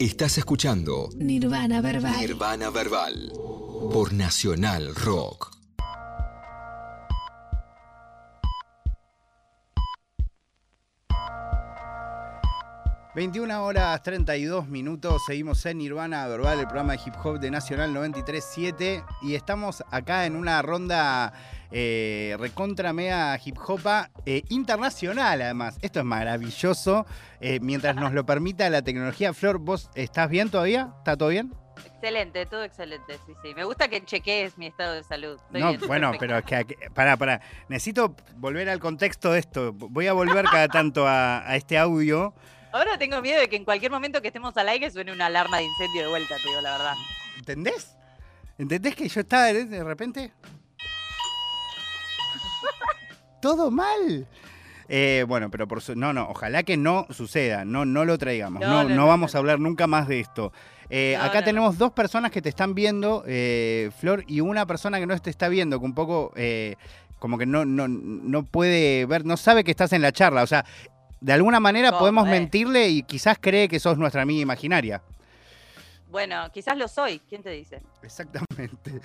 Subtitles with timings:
[0.00, 2.18] Estás escuchando Nirvana Verbal.
[2.18, 3.30] Nirvana Verbal
[3.92, 5.53] por Nacional Rock.
[13.14, 15.22] ...21 horas 32 minutos...
[15.26, 16.58] ...seguimos en Nirvana Verbal...
[16.58, 19.04] ...el programa de hip hop de Nacional 93.7...
[19.22, 21.32] ...y estamos acá en una ronda...
[21.76, 25.76] Eh, recontra mega hip hopa eh, internacional además.
[25.82, 27.04] Esto es maravilloso.
[27.40, 29.34] Eh, mientras nos lo permita la tecnología.
[29.34, 30.92] Flor, ¿vos estás bien todavía?
[30.98, 31.52] ¿Está todo bien?
[31.84, 33.54] Excelente, todo excelente, sí, sí.
[33.56, 35.36] Me gusta que chequees mi estado de salud.
[35.46, 36.44] Estoy no, bien, bueno, perfecto.
[36.44, 37.40] pero es que, para, para.
[37.68, 39.72] Necesito volver al contexto de esto.
[39.72, 42.34] Voy a volver cada tanto a, a este audio.
[42.74, 45.58] Ahora tengo miedo de que en cualquier momento que estemos al aire suene una alarma
[45.58, 46.94] de incendio de vuelta, te digo la verdad.
[47.38, 47.96] ¿Entendés?
[48.58, 50.32] ¿Entendés que yo estaba de, repente?
[53.40, 54.26] Todo mal.
[54.88, 58.60] Eh, bueno, pero por su- no, no, ojalá que no suceda, no, no lo traigamos,
[58.60, 60.52] no, No, no, no, no, vamos a hablar nunca más de esto.
[60.90, 65.06] Eh, acá tenemos dos personas que te están viendo, eh, Flor, y una persona que
[65.06, 66.34] no te está viendo, que un poco
[67.20, 70.42] como que no, no, no puede ver, no sabe que estás en la charla.
[70.42, 70.66] O sea,
[71.24, 72.32] de alguna manera ¿Cómo, podemos eh?
[72.32, 75.02] mentirle y quizás cree que sos nuestra amiga imaginaria.
[76.10, 77.80] Bueno, quizás lo soy, ¿quién te dice?
[78.02, 79.00] Exactamente.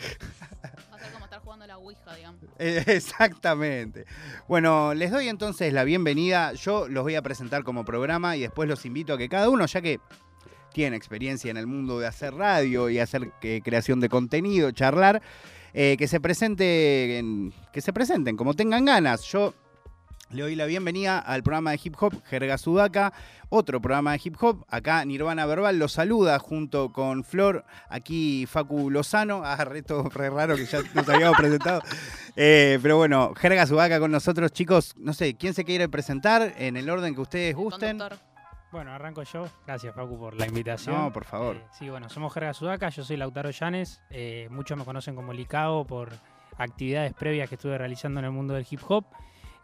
[0.92, 2.42] Va a ser como estar jugando a la Ouija, digamos.
[2.59, 4.06] Eh, Exactamente.
[4.50, 6.52] Bueno, les doy entonces la bienvenida.
[6.53, 9.66] Yo los voy a presentar como programa y después los invito a que cada uno,
[9.66, 10.02] ya que
[10.73, 15.22] tiene experiencia en el mundo de hacer radio y hacer eh, creación de contenido, charlar,
[15.73, 17.23] eh, que se presente,
[17.72, 19.23] que se presenten como tengan ganas.
[19.23, 19.54] Yo
[20.32, 23.14] le doy la bienvenida al programa de hip hop Jerga Sudaca,
[23.50, 24.64] otro programa de hip hop.
[24.70, 29.42] Acá Nirvana Verbal los saluda junto con Flor, aquí Facu Lozano.
[29.50, 31.82] Ah, reto re raro que ya nos habíamos presentado.
[32.36, 34.94] Eh, pero bueno, Jerga Sudaca con nosotros, chicos.
[34.98, 37.98] No sé, ¿quién se quiere presentar en el orden que ustedes gusten?
[38.72, 39.48] Bueno, arranco yo.
[39.66, 40.96] Gracias, Facu, por la invitación.
[40.96, 41.56] No, por favor.
[41.56, 44.00] Eh, sí, bueno, somos Jerga Sudaca, yo soy Lautaro Llanes.
[44.12, 46.12] eh, muchos me conocen como Licao por
[46.58, 49.06] actividades previas que estuve realizando en el mundo del hip hop.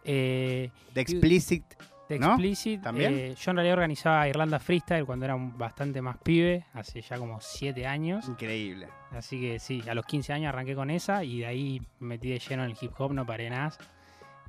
[0.06, 1.64] Eh, De Explicit.
[2.08, 2.82] Explicit.
[2.84, 3.14] ¿También?
[3.16, 7.18] eh, yo en realidad organizaba Irlanda Freestyle cuando era un- bastante más pibe, hace ya
[7.18, 8.28] como 7 años.
[8.30, 8.88] Increíble.
[9.12, 12.30] Así que sí, a los 15 años arranqué con esa y de ahí me metí
[12.30, 13.74] de lleno en el hip hop, no paré nada.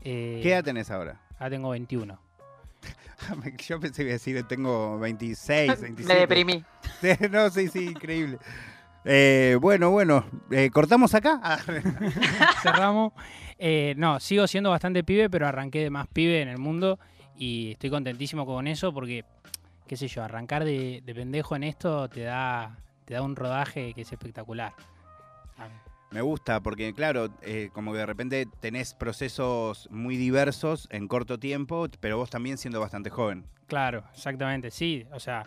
[0.02, 1.18] Eh, ¿Qué edad tenés ahora?
[1.38, 2.18] Ahora tengo 21.
[3.66, 6.04] Yo pensé que iba a decir, tengo 26, 27.
[6.14, 6.64] Me deprimí.
[7.30, 8.38] No, sí, sí, increíble.
[9.04, 11.40] Eh, bueno, bueno, eh, ¿cortamos acá?
[11.42, 11.58] Ah,
[12.62, 13.12] cerramos.
[13.58, 16.98] Eh, no, sigo siendo bastante pibe, pero arranqué de más pibe en el mundo
[17.36, 19.24] y estoy contentísimo con eso porque,
[19.86, 23.94] qué sé yo, arrancar de, de pendejo en esto te da, te da un rodaje
[23.94, 24.74] que es espectacular.
[26.10, 31.38] Me gusta porque, claro, eh, como que de repente tenés procesos muy diversos en corto
[31.38, 33.44] tiempo, pero vos también siendo bastante joven.
[33.66, 35.04] Claro, exactamente, sí.
[35.12, 35.44] O sea,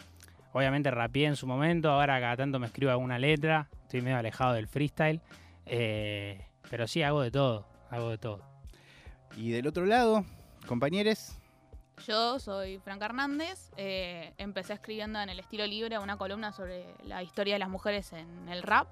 [0.52, 4.54] obviamente rapeé en su momento, ahora cada tanto me escribo alguna letra, estoy medio alejado
[4.54, 5.22] del freestyle,
[5.66, 8.42] eh, pero sí, hago de todo, hago de todo.
[9.36, 10.26] Y del otro lado,
[10.68, 11.36] compañeros,
[12.08, 13.72] Yo soy Franca Hernández.
[13.78, 18.14] eh, empecé escribiendo en el estilo libre una columna sobre la historia de las mujeres
[18.14, 18.88] en el rap.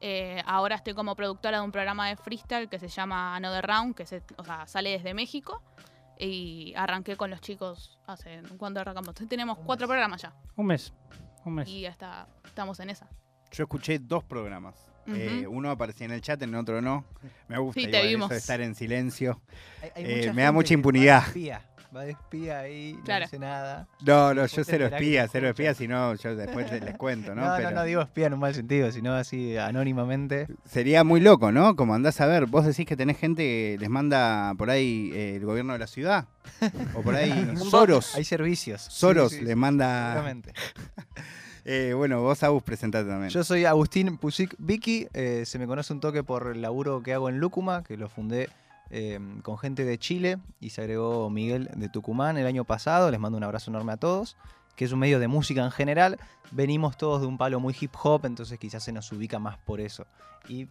[0.00, 3.94] Eh, ahora estoy como productora de un programa de freestyle que se llama Another Round,
[3.94, 5.62] que se- o sea, sale desde México.
[6.18, 8.40] Y arranqué con los chicos hace.
[8.56, 9.14] ¿Cuánto arrancamos?
[9.28, 10.32] Tenemos cuatro programas ya.
[10.56, 10.92] Un mes,
[11.44, 11.68] un mes.
[11.68, 13.06] Y hasta estamos en esa.
[13.50, 14.74] yo escuché dos programas.
[15.08, 17.04] Eh, uno aparecía en el chat, en el otro no.
[17.48, 18.24] Me gusta Sí, te igual vimos.
[18.26, 19.40] eso de estar en silencio.
[19.82, 21.20] Hay- hay Eh, me da mucha impunidad.
[21.20, 21.62] Va de espía,
[21.96, 23.86] va de espía ahí, no dice nada.
[24.04, 27.42] No, no, yo cero espía, cero espía, si no, yo después les, les cuento, ¿no?
[27.44, 30.48] No, no, Pero no, digo espía en un mal sentido, sino así anónimamente.
[30.64, 31.76] Sería muy loco, ¿no?
[31.76, 35.36] Como andás a ver, vos decís que tenés gente que les manda por ahí eh,
[35.36, 36.26] el gobierno de la ciudad.
[36.94, 37.30] O por ahí
[37.70, 38.14] Soros.
[38.16, 38.82] Hay servicios.
[38.82, 40.12] Soros Sí, sí, le sí, manda.
[40.14, 40.52] seguramente.
[41.68, 43.28] Eh, bueno, vos, Agus, presentate también.
[43.28, 47.12] Yo soy Agustín Pusic Vicky, eh, se me conoce un toque por el laburo que
[47.12, 48.48] hago en Lúcuma, que lo fundé
[48.90, 53.18] eh, con gente de Chile y se agregó Miguel de Tucumán el año pasado, les
[53.18, 54.36] mando un abrazo enorme a todos,
[54.76, 56.20] que es un medio de música en general,
[56.52, 59.80] venimos todos de un palo muy hip hop, entonces quizás se nos ubica más por
[59.80, 60.06] eso.
[60.48, 60.68] Y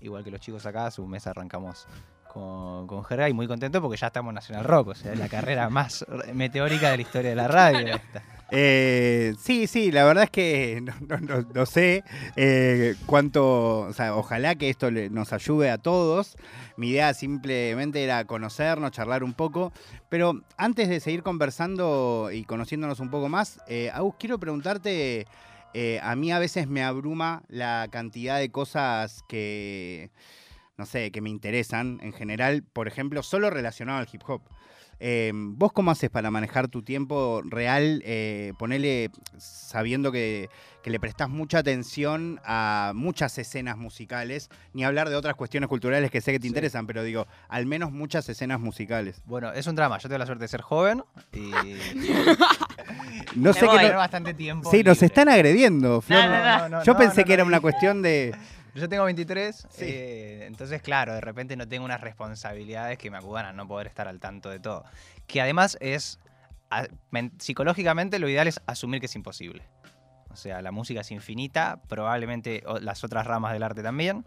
[0.00, 1.86] igual que los chicos acá, a su mes arrancamos
[2.32, 5.28] con, con y muy contento porque ya estamos en Nacional Rock, o sea, es la
[5.28, 8.00] carrera más meteórica de la historia de la radio.
[8.50, 10.82] Eh, sí, sí, la verdad es que
[11.54, 12.02] no, sé
[12.34, 16.36] eh, cuánto, o sea, ojalá que esto nos ayude a todos.
[16.76, 19.72] Mi idea simplemente era conocernos, charlar un poco,
[20.08, 25.26] pero antes de seguir conversando y conociéndonos un poco más, eh, Agus, quiero preguntarte,
[25.74, 30.10] eh, a mí a veces me abruma la cantidad de cosas que,
[30.78, 34.42] no sé, que me interesan en general, por ejemplo, solo relacionado al hip hop.
[35.00, 38.02] Eh, ¿Vos cómo haces para manejar tu tiempo real?
[38.04, 40.48] Eh, ponele sabiendo que,
[40.82, 46.10] que le prestás mucha atención a muchas escenas musicales, ni hablar de otras cuestiones culturales
[46.12, 46.48] que sé que te Sí.
[46.48, 49.20] interesan, pero digo, al menos muchas escenas musicales.
[49.26, 49.98] Bueno, es un drama.
[49.98, 51.02] Yo tengo la suerte de ser joven
[51.32, 51.50] y
[53.36, 54.70] No sé tener no- bastante tiempo.
[54.70, 56.24] Sí, nos están agrediendo, Flor.
[56.24, 56.84] No, no, no.
[56.84, 58.34] Yo no, pensé no, que era no, una cuestión de.
[58.74, 59.84] Yo tengo 23, Sí.
[59.84, 63.86] eh, entonces claro, de repente no tengo unas responsabilidades que me acudan a no poder
[63.86, 64.84] estar al tanto de todo.
[65.26, 66.20] Que además es,
[67.38, 69.62] psicológicamente lo ideal es asumir que es imposible.
[70.30, 74.24] O sea, la música es infinita, probablemente las otras ramas del arte también.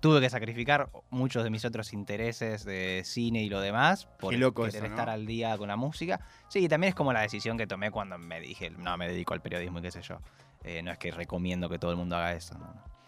[0.00, 4.64] Tuve que sacrificar muchos de mis otros intereses de cine y lo demás por loco
[4.64, 4.90] querer eso, ¿no?
[4.94, 6.20] estar al día con la música.
[6.48, 9.42] Sí, también es como la decisión que tomé cuando me dije, no, me dedico al
[9.42, 10.18] periodismo y qué sé yo.
[10.64, 12.58] Eh, no es que recomiendo que todo el mundo haga eso.
[12.58, 12.99] no.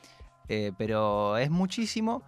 [0.48, 2.22] Eh, pero es muchísimo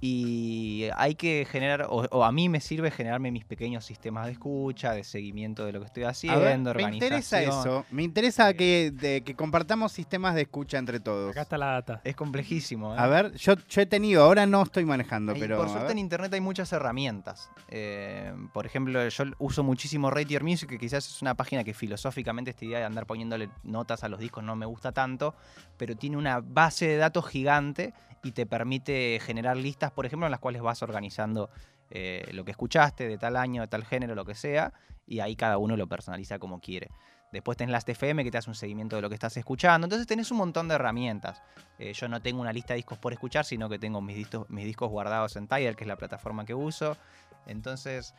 [0.00, 4.32] y hay que generar, o, o a mí me sirve generarme mis pequeños sistemas de
[4.32, 6.94] escucha, de seguimiento de lo que estoy haciendo, ver, me organización.
[6.94, 7.86] interesa eso.
[7.90, 8.56] Me interesa Eh.
[8.56, 11.30] que, de- que compartamos sistemas de escucha entre todos.
[11.30, 12.00] Acá está la data.
[12.04, 12.94] Es complejísimo.
[12.94, 12.98] ¿eh?
[12.98, 15.56] A ver, yo, yo he tenido, ahora no estoy manejando, pero.
[15.56, 15.92] por a suerte ver.
[15.92, 17.50] en internet hay muchas herramientas.
[17.68, 21.72] Eh, por ejemplo, yo uso muchísimo Rate Your Music, que quizás es una página que
[21.74, 25.34] filosóficamente esta idea de andar poniéndole notas a los discos no me gusta tanto,
[25.76, 30.30] pero tiene una base de datos gigante y te permite generar listas, por ejemplo, en
[30.30, 31.50] las cuales vas organizando
[31.90, 34.72] eh, lo que escuchaste de tal año, de tal género, lo que sea,
[35.06, 36.90] y ahí cada uno lo personaliza como quiere.
[37.32, 39.86] Después tenés las TFM que te hace un seguimiento de lo que estás escuchando.
[39.86, 41.42] Entonces tenés un montón de herramientas.
[41.80, 44.48] Eh, yo no tengo una lista de discos por escuchar, sino que tengo mis discos,
[44.50, 46.96] mis discos guardados en Tidal, que es la plataforma que uso.
[47.46, 48.14] Entonces,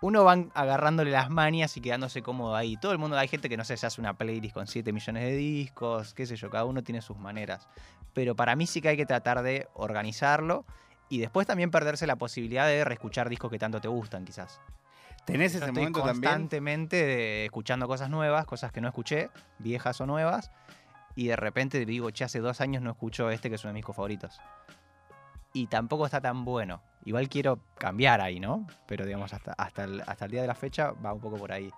[0.00, 2.76] uno va agarrándole las manias y quedándose cómodo ahí.
[2.76, 5.24] Todo el mundo, hay gente que no sé, se hace una playlist con 7 millones
[5.24, 7.66] de discos, qué sé yo, cada uno tiene sus maneras.
[8.12, 10.64] Pero para mí sí que hay que tratar de organizarlo
[11.08, 14.60] y después también perderse la posibilidad de reescuchar discos que tanto te gustan, quizás.
[15.24, 16.32] ¿Tenés Yo ese estoy momento también?
[16.32, 20.50] constantemente de- escuchando cosas nuevas, cosas que no escuché, viejas o nuevas,
[21.14, 23.74] y de repente digo, che, hace dos años no escucho este que es uno de
[23.74, 24.40] mis discos favoritos.
[25.52, 26.82] Y tampoco está tan bueno.
[27.04, 28.66] Igual quiero cambiar ahí, ¿no?
[28.86, 31.50] Pero digamos, hasta, hasta, el, hasta el día de la fecha va un poco por
[31.52, 31.70] ahí.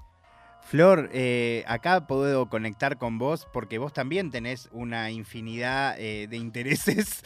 [0.62, 6.36] Flor, eh, acá puedo conectar con vos porque vos también tenés una infinidad eh, de
[6.36, 7.24] intereses.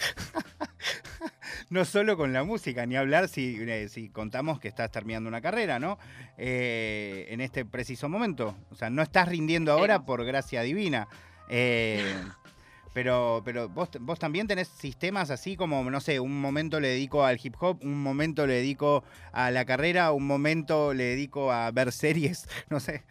[1.71, 5.41] no solo con la música, ni hablar si, eh, si contamos que estás terminando una
[5.41, 5.99] carrera, ¿no?
[6.37, 8.57] En este preciso momento.
[8.71, 11.09] O sea, no estás rindiendo ahora por gracia divina.
[12.93, 17.25] Pero pero vos, vos también tenés sistemas así como, no sé, un momento le dedico
[17.25, 19.03] al hip hop, un momento le dedico
[19.33, 23.03] a la carrera, un momento le dedico a ver series, no sé.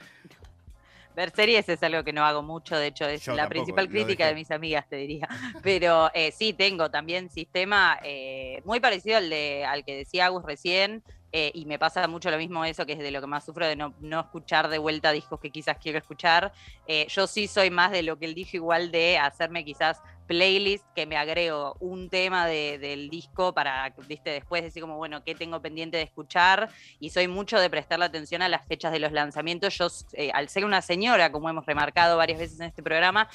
[1.15, 3.89] Ver series es algo que no hago mucho, de hecho es Yo la tampoco, principal
[3.89, 5.27] crítica de mis amigas, te diría.
[5.63, 10.43] Pero eh, sí, tengo también sistema eh, muy parecido al, de, al que decía Agus
[10.45, 13.45] recién, eh, y me pasa mucho lo mismo eso, que es de lo que más
[13.45, 16.51] sufro, de no, no escuchar de vuelta discos que quizás quiero escuchar.
[16.85, 19.97] Eh, yo sí soy más de lo que él dijo, igual de hacerme quizás
[20.27, 25.23] playlist que me agrego un tema de- del disco para, viste, después decir como, bueno,
[25.23, 26.69] ¿qué tengo pendiente de escuchar?
[26.99, 29.77] y soy mucho de prestarle atención a las fechas de los lanzamientos.
[29.77, 33.27] Yo, eh, al ser una señora, como hemos remarcado varias veces en este programa,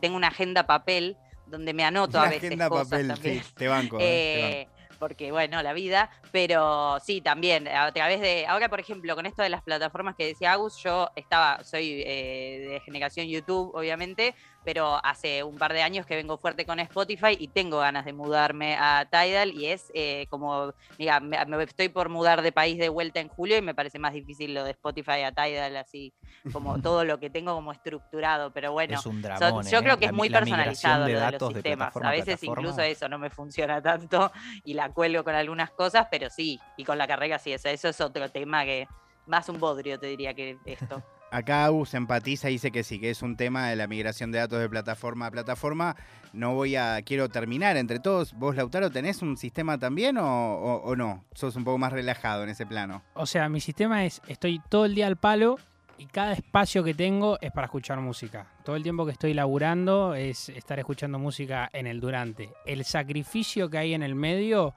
[0.00, 1.16] tengo una agenda papel
[1.46, 3.98] donde me anoto a veces agenda cosas papel, sí, te banco.
[4.00, 4.73] eh, te banco.
[5.04, 9.42] Porque bueno, la vida, pero sí, también a través de, ahora por ejemplo, con esto
[9.42, 14.34] de las plataformas que decía Agus, yo estaba, soy eh, de generación YouTube, obviamente,
[14.64, 18.12] pero hace un par de años que vengo fuerte con Spotify y tengo ganas de
[18.12, 22.78] mudarme a Tidal y es eh, como, mira, me, me estoy por mudar de país
[22.78, 26.12] de vuelta en julio y me parece más difícil lo de Spotify a Tidal, así
[26.52, 28.94] como todo lo que tengo como estructurado, pero bueno.
[28.94, 29.64] es un Son- dramón.
[29.66, 29.82] yo ¿eh?
[29.82, 31.96] creo que La es muy personalizado lo de los datos de sistemas.
[31.96, 32.60] a a veces plataforma.
[32.62, 34.32] incluso eso no me funciona tanto
[34.64, 37.88] y la cuelgo con algunas cosas, pero sí, y con la carrera sí, eso, eso
[37.88, 38.86] es otro tema que
[39.26, 41.02] más un bodrio te diría que esto.
[41.34, 44.38] Acá Agus empatiza y dice que sí, que es un tema de la migración de
[44.38, 45.96] datos de plataforma a plataforma.
[46.32, 48.34] No voy a, quiero terminar entre todos.
[48.34, 51.24] ¿Vos, Lautaro, tenés un sistema también o- o no?
[51.34, 53.02] Sos un poco más relajado en ese plano.
[53.14, 55.56] O sea, mi sistema es, estoy todo el día al palo
[55.98, 58.46] y cada espacio que tengo es para escuchar música.
[58.64, 62.50] Todo el tiempo que estoy laburando es estar escuchando música en el durante.
[62.64, 64.74] El sacrificio que hay en el medio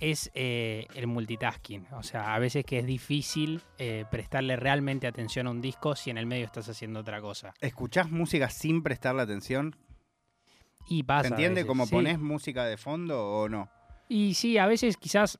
[0.00, 1.86] es eh, el multitasking.
[1.92, 6.10] O sea, a veces que es difícil eh, prestarle realmente atención a un disco si
[6.10, 7.54] en el medio estás haciendo otra cosa.
[7.60, 9.76] ¿Escuchás música sin prestarle atención?
[10.88, 11.28] Y pasa.
[11.28, 11.92] ¿Se entiende cómo sí.
[11.92, 13.68] ponés música de fondo o no?
[14.08, 15.38] Y sí, a veces quizás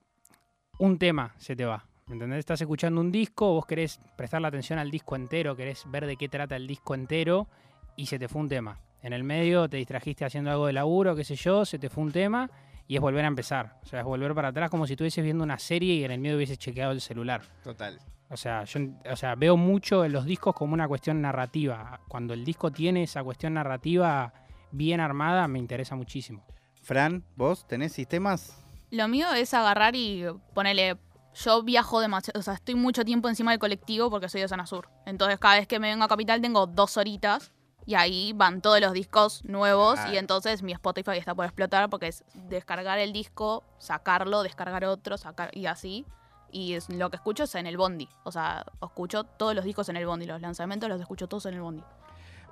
[0.79, 1.87] un tema se te va.
[2.07, 2.41] ¿Me entendés?
[2.41, 6.29] Estás escuchando un disco, vos querés prestarle atención al disco entero, querés ver de qué
[6.29, 7.49] trata el disco entero
[7.97, 8.81] y se te fue un tema.
[9.03, 12.05] En el medio te distrajiste haciendo algo de laburo, qué sé yo, se te fue
[12.05, 12.51] un tema
[12.91, 13.77] y es volver a empezar.
[13.85, 16.19] O sea, es volver para atrás como si estuvieses viendo una serie y en el
[16.19, 17.43] medio hubieses chequeado el celular.
[17.63, 18.01] Total.
[18.29, 22.01] O sea, yo o sea, veo mucho en los discos como una cuestión narrativa.
[22.09, 24.35] Cuando el disco tiene esa cuestión narrativa
[24.73, 26.45] bien armada, me interesa muchísimo.
[26.83, 28.61] Fran, ¿vos tenés sistemas?
[28.91, 30.97] Lo mío es agarrar y ponerle.
[31.33, 34.67] Yo viajo demasiado, o sea, estoy mucho tiempo encima del colectivo porque soy de zona
[34.67, 34.89] sur.
[35.07, 37.53] Entonces, cada vez que me vengo a Capital tengo dos horitas
[37.91, 40.13] y ahí van todos los discos nuevos Ah.
[40.13, 45.19] y entonces mi Spotify está por explotar porque es descargar el disco, sacarlo, descargar otro,
[45.19, 46.07] sacar y así.
[46.53, 48.09] Y es- lo que escucho es en el bondi.
[48.23, 50.27] O sea, escucho todos los discos en el bondi.
[50.27, 51.83] Los lanzamientos los escucho todos en el bondi.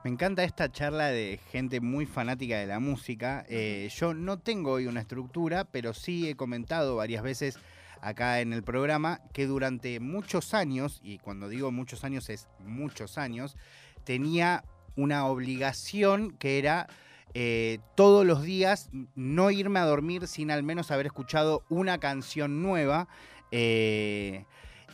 [0.02, 3.45] Me encanta esta charla de gente muy fanática de la música.
[3.49, 7.59] Eh, yo no tengo hoy una estructura, pero sí he comentado varias veces
[8.00, 13.18] acá en el programa que durante muchos años, y cuando digo muchos años es muchos
[13.18, 13.57] años,
[14.04, 14.64] tenía
[14.99, 16.88] una obligación que era
[17.35, 22.62] eh, todos los días no irme a dormir sin al menos haber escuchado una canción
[22.62, 23.09] nueva.
[23.52, 24.45] eh,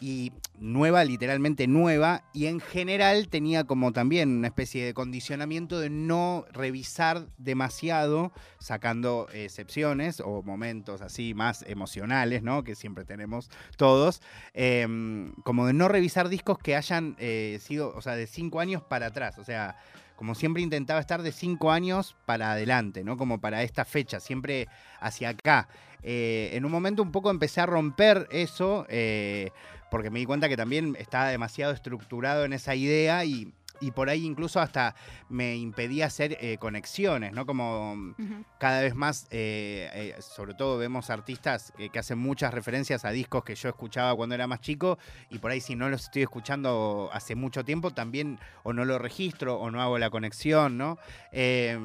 [0.01, 5.91] y nueva, literalmente nueva, y en general tenía como también una especie de condicionamiento de
[5.91, 12.65] no revisar demasiado, sacando excepciones o momentos así más emocionales, ¿no?
[12.65, 14.23] Que siempre tenemos todos,
[14.53, 18.83] em, como de no revisar discos que hayan eh, sido, o sea, de cinco años
[18.83, 19.77] para atrás, o sea,
[20.17, 23.17] como siempre intentaba estar de cinco años para adelante, ¿no?
[23.17, 24.69] Como para esta fecha, siempre
[25.01, 25.69] hacia acá.
[26.07, 29.51] Eh, en un momento un poco empecé a romper eso, eh,
[29.95, 34.09] porque me di cuenta que también estaba demasiado estructurado en esa idea y, y por
[34.09, 34.95] ahí incluso hasta
[35.29, 37.45] me impedía hacer eh, conexiones, ¿no?
[37.45, 38.15] Como
[38.59, 43.45] cada vez más, eh, eh, sobre todo vemos artistas que, hacen muchas referencias a discos
[43.45, 44.99] que yo escuchaba cuando era más chico
[45.31, 48.99] y por ahí si no los estoy escuchando hace mucho tiempo también o no lo
[48.99, 50.99] registro o no hago la conexión, ¿no?
[51.33, 51.77] Eh,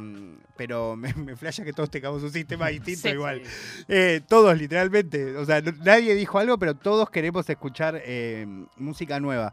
[0.55, 3.09] pero me, me flasha que todos tengamos un sistema distinto Sí.
[3.09, 3.41] igual.
[4.27, 5.35] Todos, literalmente.
[5.37, 8.01] O sea, no- nadie dijo algo, pero todos queremos escuchar
[8.77, 9.51] música nueva.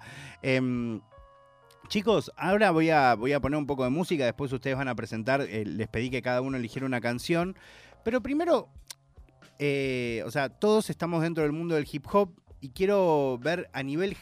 [1.88, 4.96] Chicos, ahora voy a, voy a poner un poco de música, después ustedes van a
[4.96, 7.56] presentar, eh, les pedí que cada uno eligiera una canción,
[8.02, 8.68] pero primero,
[9.60, 13.84] eh, o sea, todos estamos dentro del mundo del hip hop y quiero ver a
[13.84, 14.16] nivel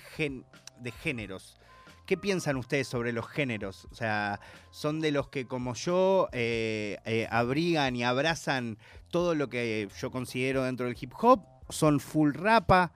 [0.81, 1.59] de géneros.
[2.07, 3.87] ¿Qué piensan ustedes sobre los géneros?
[3.91, 4.41] O sea,
[4.71, 8.77] ¿son de los que como yo eh, abrigan y abrazan
[9.11, 11.41] todo lo que yo considero dentro del hip hop?
[11.71, 12.93] ¿Son full rapa?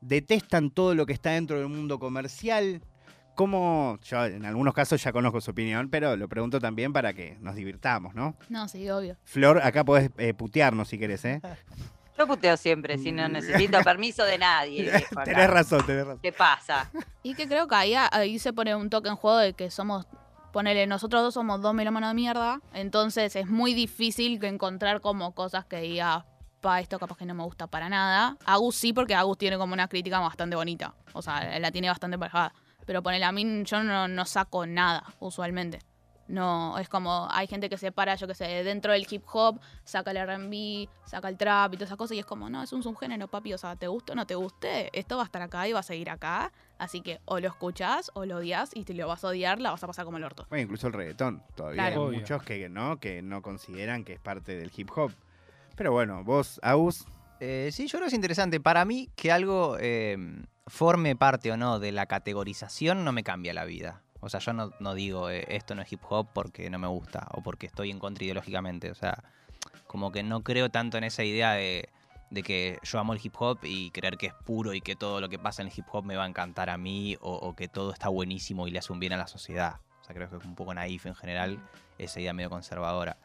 [0.00, 2.82] ¿Detestan todo lo que está dentro del mundo comercial?
[3.38, 4.00] ¿Cómo?
[4.02, 7.54] Yo en algunos casos ya conozco su opinión, pero lo pregunto también para que nos
[7.54, 8.34] divirtamos, ¿no?
[8.48, 9.16] No, sí, obvio.
[9.22, 11.40] Flor, acá podés eh, putearnos si querés, ¿eh?
[12.18, 14.90] Yo puteo siempre, si no necesito permiso de nadie.
[14.90, 16.18] viejo, tenés razón, tenés razón.
[16.20, 16.90] ¿Qué pasa?
[17.22, 20.08] Y que creo que ahí, ahí se pone un toque en juego de que somos,
[20.52, 25.32] ponele, nosotros dos somos dos melómanos de mierda, entonces es muy difícil que encontrar como
[25.32, 26.26] cosas que diga,
[26.60, 28.36] pa, esto capaz que no me gusta para nada.
[28.44, 32.18] Agus sí, porque Agus tiene como una crítica bastante bonita, o sea, la tiene bastante
[32.18, 32.52] parejada.
[32.88, 35.78] Pero ponele, a mí yo no, no saco nada, usualmente.
[36.26, 39.60] No, es como, hay gente que se para, yo qué sé, dentro del hip hop,
[39.84, 42.72] saca el RB, saca el trap y todas esas cosas, y es como, no, es
[42.72, 45.42] un subgénero, papi, o sea, te guste o no te guste, esto va a estar
[45.42, 48.84] acá y va a seguir acá, así que o lo escuchás o lo odias, y
[48.84, 50.46] si lo vas a odiar, la vas a pasar como el orto.
[50.48, 51.42] Bueno, incluso el reggaetón.
[51.54, 52.00] Todavía Claro.
[52.02, 52.18] hay Obvio.
[52.20, 55.12] muchos que no, que no consideran que es parte del hip hop.
[55.76, 57.04] Pero bueno, vos, Agus,
[57.40, 58.58] Eh, sí, yo creo que es interesante.
[58.58, 60.16] Para mí, que algo eh,
[60.68, 64.02] forme parte o no de la categorización no me cambia la vida.
[64.20, 66.88] O sea, yo no, no digo eh, esto no es hip hop porque no me
[66.88, 68.90] gusta o porque estoy en contra ideológicamente.
[68.90, 69.22] O sea,
[69.86, 71.88] como que no creo tanto en esa idea de,
[72.30, 75.20] de que yo amo el hip hop y creer que es puro y que todo
[75.20, 77.54] lo que pasa en el hip hop me va a encantar a mí o, o
[77.54, 79.80] que todo está buenísimo y le hace un bien a la sociedad.
[80.00, 81.58] O sea, creo que es un poco naif en general
[81.98, 83.16] esa idea medio conservadora.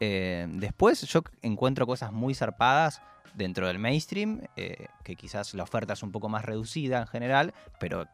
[0.00, 3.02] Eh, después yo encuentro cosas muy zarpadas
[3.34, 7.54] dentro del mainstream, eh, que quizás la oferta es un poco más reducida en general,
[7.78, 8.06] pero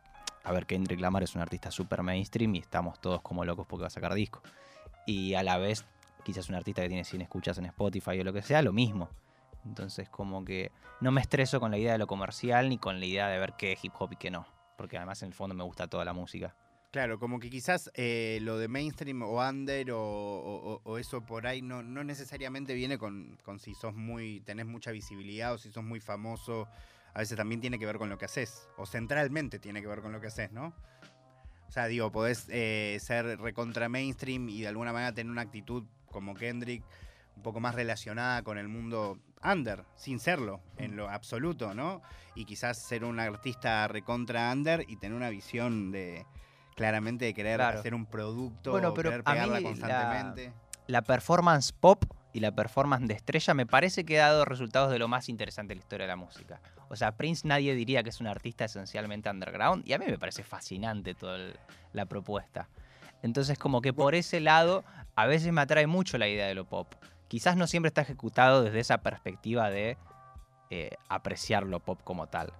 [0.44, 3.82] a ver, Kendrick Lamar es un artista súper mainstream y estamos todos como locos porque
[3.82, 4.42] va a sacar disco.
[5.06, 5.84] Y a la vez,
[6.24, 9.08] quizás un artista que tiene 100 escuchas en Spotify o lo que sea, lo mismo.
[9.64, 13.06] Entonces como que no me estreso con la idea de lo comercial ni con la
[13.06, 14.46] idea de ver qué es hip hop y qué no.
[14.76, 16.56] Porque además en el fondo me gusta toda la música.
[16.92, 21.22] Claro, como que quizás eh, lo de mainstream o under o, o- o- o eso
[21.26, 25.58] por ahí no, no necesariamente viene con, con si sos muy, tenés mucha visibilidad o
[25.58, 26.68] si sos muy famoso.
[27.14, 28.68] A veces también tiene que ver con lo que haces.
[28.78, 30.72] O centralmente tiene que ver con lo que haces, ¿no?
[31.68, 35.84] O sea, digo, podés eh, ser recontra mainstream y de alguna manera tener una actitud
[36.10, 36.84] como Kendrick
[37.36, 42.02] un poco más relacionada con el mundo under, sin serlo, en lo absoluto, ¿no?
[42.34, 46.26] Y quizás ser un artista recontra under y tener una visión de
[46.74, 47.78] claramente de querer Claro.
[47.78, 50.52] hacer un producto, Bueno, pero querer a mí la- constantemente.
[50.86, 54.98] La performance pop y la performance de estrella, me parece que ha dado resultados de
[54.98, 56.60] lo más interesante de la historia de la música.
[56.88, 60.18] O sea, Prince nadie diría que es un artista esencialmente underground y a mí me
[60.18, 61.56] parece fascinante toda el-
[61.92, 62.68] la propuesta.
[63.22, 64.82] Entonces como que por ese lado
[65.14, 66.92] a veces me atrae mucho la idea de lo pop.
[67.28, 69.96] Quizás no siempre está ejecutado desde esa perspectiva de
[70.70, 72.52] eh, apreciar lo pop como tal.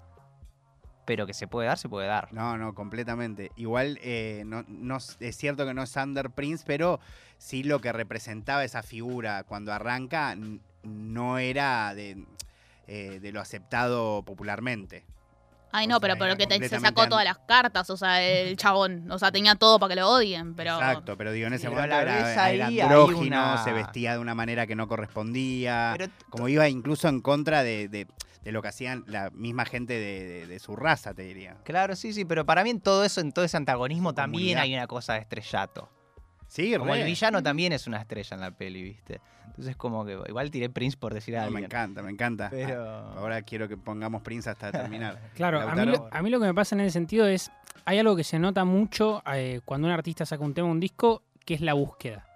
[1.05, 2.33] Pero que se puede dar, se puede dar.
[2.33, 3.51] No, no, completamente.
[3.57, 7.01] Igual eh, no, no es cierto que no es Under Prince, pero
[7.39, 10.37] sí lo que representaba esa figura cuando arranca
[10.85, 12.25] no era de,
[12.87, 15.05] eh, de lo aceptado popularmente.
[15.75, 18.57] Ay, O no, sea, pero, que te- se sacó todas las cartas, o sea, el
[18.59, 19.11] chabón.
[19.11, 20.75] O sea, tenía todo para que lo odien, pero.
[20.75, 24.67] Exacto, pero digo, en ese momento era, era andrógino, una- se vestía de una manera
[24.67, 28.07] que no correspondía, Pero como iba incluso en contra de, de-
[28.45, 31.57] de lo que hacían la misma gente de, de- de su raza, te diría.
[31.65, 34.75] Claro, sí, sí, pero para mí en todo eso, en todo ese antagonismo también hay
[34.75, 35.89] una cosa de estrellato.
[36.49, 37.01] Sí, Como re.
[37.01, 39.21] el villano también es una estrella en la peli, ¿viste?
[39.47, 42.49] Entonces como que igual tiré Prince por decir a No, me encanta, me encanta.
[42.51, 42.85] Pero...
[42.87, 45.19] Ahora quiero que pongamos Prince hasta terminar.
[45.35, 45.93] Claro, a mí, Lautaro.
[45.93, 47.51] lo, a mí lo que me pasa en ese sentido es,
[47.87, 51.23] hay algo que se nota mucho eh, cuando un artista saca un tema, un disco,
[51.47, 52.27] que es la búsqueda.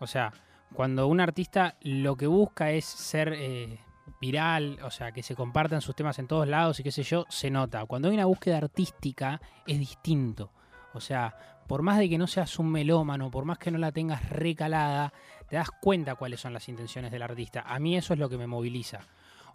[0.00, 0.32] O sea,
[0.72, 3.78] cuando un artista lo que busca es ser eh,
[4.20, 7.24] viral, o sea, que se compartan sus temas en todos lados y qué sé yo,
[7.28, 7.84] se nota.
[7.86, 10.50] Cuando hay una búsqueda artística es distinto.
[10.94, 13.92] O sea, por más de que no seas un melómano, por más que no la
[13.92, 15.12] tengas recalada,
[15.48, 17.62] te das cuenta cuáles son las intenciones del artista.
[17.66, 19.00] A mí eso es lo que me moviliza.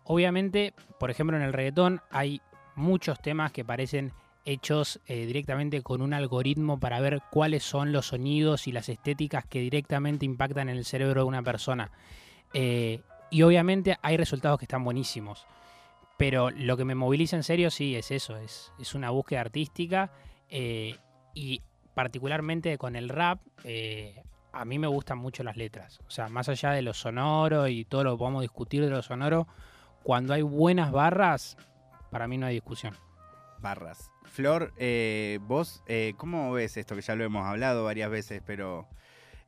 [0.03, 2.41] Obviamente, por ejemplo, en el reggaetón hay
[2.75, 4.13] muchos temas que parecen
[4.45, 9.45] hechos eh, directamente con un algoritmo para ver cuáles son los sonidos y las estéticas
[9.45, 11.91] que directamente impactan en el cerebro de una persona.
[12.53, 13.01] Eh,
[13.31, 15.47] y obviamente hay resultados que están buenísimos.
[16.17, 20.11] Pero lo que me moviliza en serio sí es eso, es, es una búsqueda artística
[20.49, 20.95] eh,
[21.33, 21.63] y
[21.95, 24.21] particularmente con el rap, eh,
[24.53, 25.99] a mí me gustan mucho las letras.
[26.05, 29.01] O sea, más allá de lo sonoro y todo lo que podamos discutir de lo
[29.01, 29.47] sonoro,
[30.03, 31.57] cuando hay buenas barras,
[32.11, 32.95] para mí no hay discusión.
[33.59, 34.11] Barras.
[34.25, 36.95] Flor, eh, vos, eh, ¿cómo ves esto?
[36.95, 38.87] Que ya lo hemos hablado varias veces, pero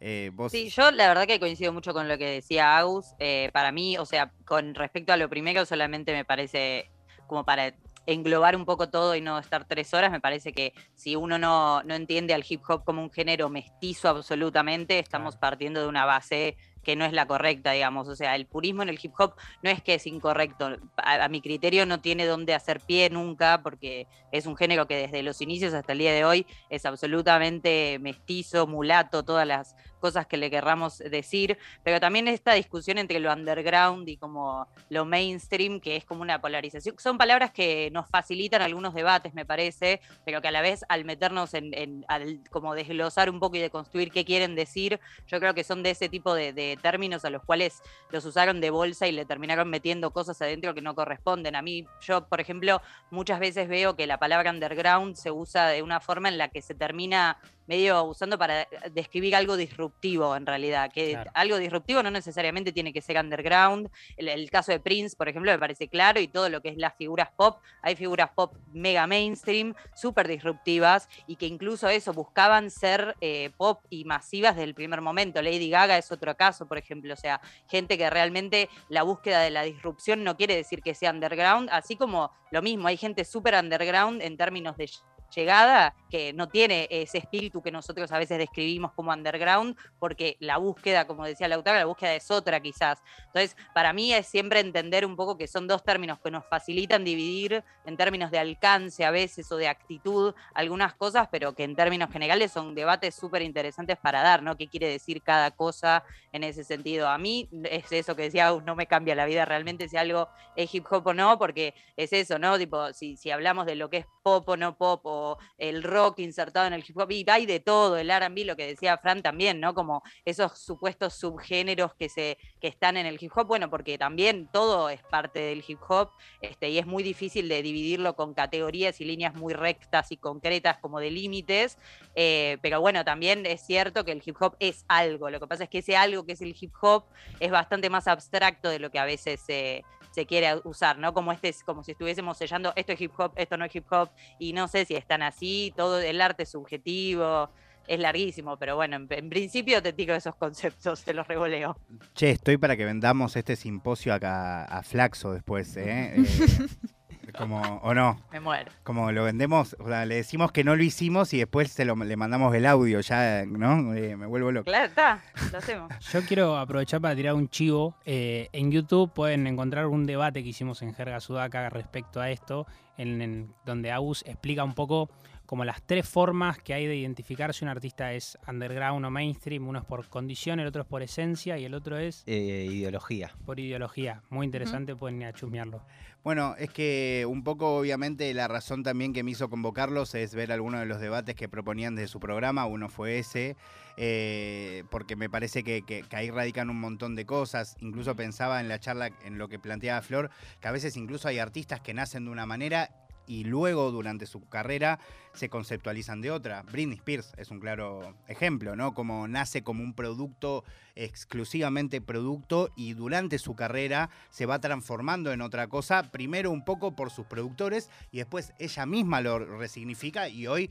[0.06, 0.52] eh, vos...
[0.52, 3.14] Sí, yo la verdad que coincido mucho con lo que decía Agus.
[3.20, 6.92] Eh, para mí, o sea, con respecto a lo primero, solamente me parece
[7.26, 7.74] como para
[8.06, 11.84] englobar un poco todo y no estar tres horas, me parece que si uno no,
[11.84, 16.58] no entiende al hip hop como un género mestizo absolutamente, estamos partiendo de una base
[16.84, 18.10] que no es la correcta, digamos.
[18.10, 20.78] O sea, el purismo en el hip hop no es que es incorrecto.
[20.98, 24.98] A, a mi criterio no tiene dónde hacer pie nunca, porque es un género que
[24.98, 30.28] desde los inicios hasta el día de hoy es absolutamente mestizo, mulato, todas las cosas
[30.28, 35.80] que le querramos decir, pero también esta discusión entre lo underground y como lo mainstream,
[35.80, 40.42] que es como una polarización, son palabras que nos facilitan algunos debates, me parece, pero
[40.42, 44.12] que a la vez al meternos en, al como desglosar un poco y de construir
[44.12, 47.42] qué quieren decir, yo creo que son de ese tipo de, de términos a los
[47.46, 51.56] cuales los usaron de bolsa y le terminaron metiendo cosas adentro que no corresponden.
[51.56, 55.82] A mí, yo, por ejemplo, muchas veces veo que la palabra underground se usa de
[55.82, 57.38] una forma en la que se termina
[57.68, 61.32] medio usando para describir algo disruptivo en realidad, que Claro.
[61.34, 63.90] algo disruptivo no necesariamente tiene que ser underground.
[64.18, 66.78] El, el caso de Prince, por ejemplo, me parece claro y todo lo que es
[66.78, 72.70] las figuras pop, hay figuras pop mega mainstream, súper disruptivas y que incluso eso buscaban
[72.70, 75.42] ser eh, pop y masivas desde el primer momento.
[75.42, 79.50] Lady Gaga es otro caso, por ejemplo, o sea, gente que realmente la búsqueda de
[79.52, 83.56] la disrupción no quiere decir que sea underground, así como lo mismo, hay gente súper
[83.56, 84.88] underground en términos de
[85.36, 90.58] llegada que no tiene ese espíritu que nosotros a veces describimos como underground, porque la
[90.58, 93.02] búsqueda, como decía Lautaro, la búsqueda es otra quizás.
[93.28, 97.04] Entonces, para mí es siempre entender un poco que son dos términos que nos facilitan
[97.04, 101.76] dividir en términos de alcance a veces o de actitud algunas cosas, pero que en
[101.76, 104.56] términos generales son debates súper interesantes para dar, ¿no?
[104.56, 107.10] ¿Qué quiere decir cada cosa en ese sentido?
[107.10, 110.74] A mí es eso que decía, no me cambia la vida realmente si algo es
[110.74, 112.58] hip hop o no, porque es eso, ¿no?
[112.58, 115.23] Tipo, si, si hablamos de lo que es pop o no pop, o
[115.58, 118.68] el rock insertado en el hip hop, y hay de todo, el RB, lo que
[118.68, 119.74] decía Fran también, ¿no?
[119.74, 124.50] Como esos supuestos subgéneros que, se, que están en el hip hop, bueno, porque también
[124.52, 126.10] todo es parte del hip hop,
[126.42, 130.78] este, y es muy difícil de dividirlo con categorías y líneas muy rectas y concretas
[130.80, 131.78] como de límites,
[132.16, 135.64] eh, pero bueno, también es cierto que el hip hop es algo, lo que pasa
[135.64, 137.06] es que ese algo que es el hip hop
[137.40, 139.84] es bastante más abstracto de lo que a veces se
[140.14, 141.12] se quiere usar, ¿no?
[141.14, 143.92] Como este es como si estuviésemos sellando esto es hip hop, esto no es hip
[143.92, 147.50] hop, y no sé si están así, todo el arte es subjetivo,
[147.88, 151.78] es larguísimo, pero bueno, en, en principio te tiro esos conceptos, te los revoleo.
[152.14, 156.16] Che, estoy para que vendamos este simposio acá a Flaxo después, ¿eh?
[156.24, 156.93] Eh,
[157.38, 158.72] como, o no, Me muero.
[158.84, 161.96] como lo vendemos, o sea, le decimos que no lo hicimos y después se lo,
[161.96, 163.94] le mandamos el audio, ya, ¿no?
[163.94, 164.66] Eh, me vuelvo loco.
[164.66, 165.92] Claro, está, lo hacemos.
[166.12, 167.96] Yo quiero aprovechar para tirar un chivo.
[168.06, 172.68] Eh, en YouTube pueden encontrar un debate que hicimos en Jerga Sudaca respecto a esto,
[172.98, 175.10] en, en donde Agus explica un poco
[175.46, 179.68] como las tres formas que hay de identificar si un artista es underground o mainstream.
[179.68, 183.32] Uno es por condición, el otro es por esencia y el otro es Eh, ideología.
[183.46, 184.24] por ideología.
[184.30, 185.84] Muy interesante, pueden ir a chusmearlo.
[186.24, 190.54] Bueno, es que un poco obviamente la razón también que me hizo convocarlos es ver
[190.54, 192.66] algunos de los debates que proponían de su programa.
[192.66, 193.58] Uno fue ese,
[193.98, 197.76] eh, porque me parece que, que- que ahí radican un montón de cosas.
[197.82, 200.30] Incluso pensaba en la charla, en lo que planteaba Flor,
[200.62, 202.90] que a veces incluso hay artistas que nacen de una manera
[203.28, 205.00] y luego durante su carrera
[205.34, 206.64] se conceptualizan de otra.
[206.64, 208.94] Britney Spears es un claro ejemplo, ¿no?
[208.94, 210.64] Como nace como un producto
[210.96, 216.96] exclusivamente producto y durante su carrera se va transformando en otra cosa, primero un poco
[216.96, 220.70] por sus productores y después ella misma lo resignifica y hoy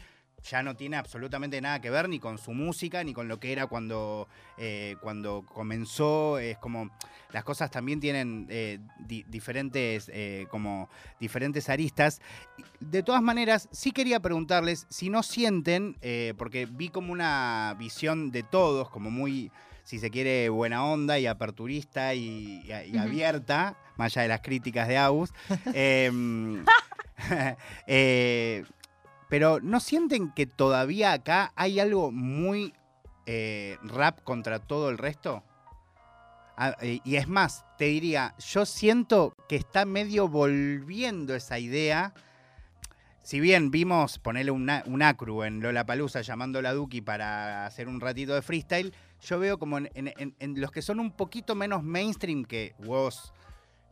[0.50, 3.52] ya no tiene absolutamente nada que ver ni con su música ni con lo que
[3.52, 4.28] era cuando,
[4.58, 6.38] eh, cuando comenzó.
[6.38, 6.90] Es como
[7.32, 10.88] las cosas también tienen eh, di- diferentes, eh, como
[11.20, 12.20] diferentes aristas.
[12.80, 15.96] De todas maneras, sí quería preguntarles si no sienten,
[16.36, 19.50] porque vi como una visión de todos, como muy,
[19.84, 23.00] si se quiere, buena onda y aperturista y, y- y Ujú.
[23.00, 25.32] abierta, más allá de las críticas de Agus.
[25.74, 26.64] Em,
[27.86, 28.64] eh,
[29.32, 32.74] pero ¿no sienten que todavía acá hay algo muy
[33.24, 35.42] eh, rap contra todo el resto?
[36.54, 42.12] Ah, eh, y es más, te diría, yo siento que está medio volviendo esa idea.
[43.22, 44.68] Si bien vimos ponerle un,
[45.02, 48.92] acru en Lola Palusa llamando a Duki para hacer un ratito de freestyle,
[49.22, 53.32] yo veo como en, los que son un poquito menos mainstream que vos,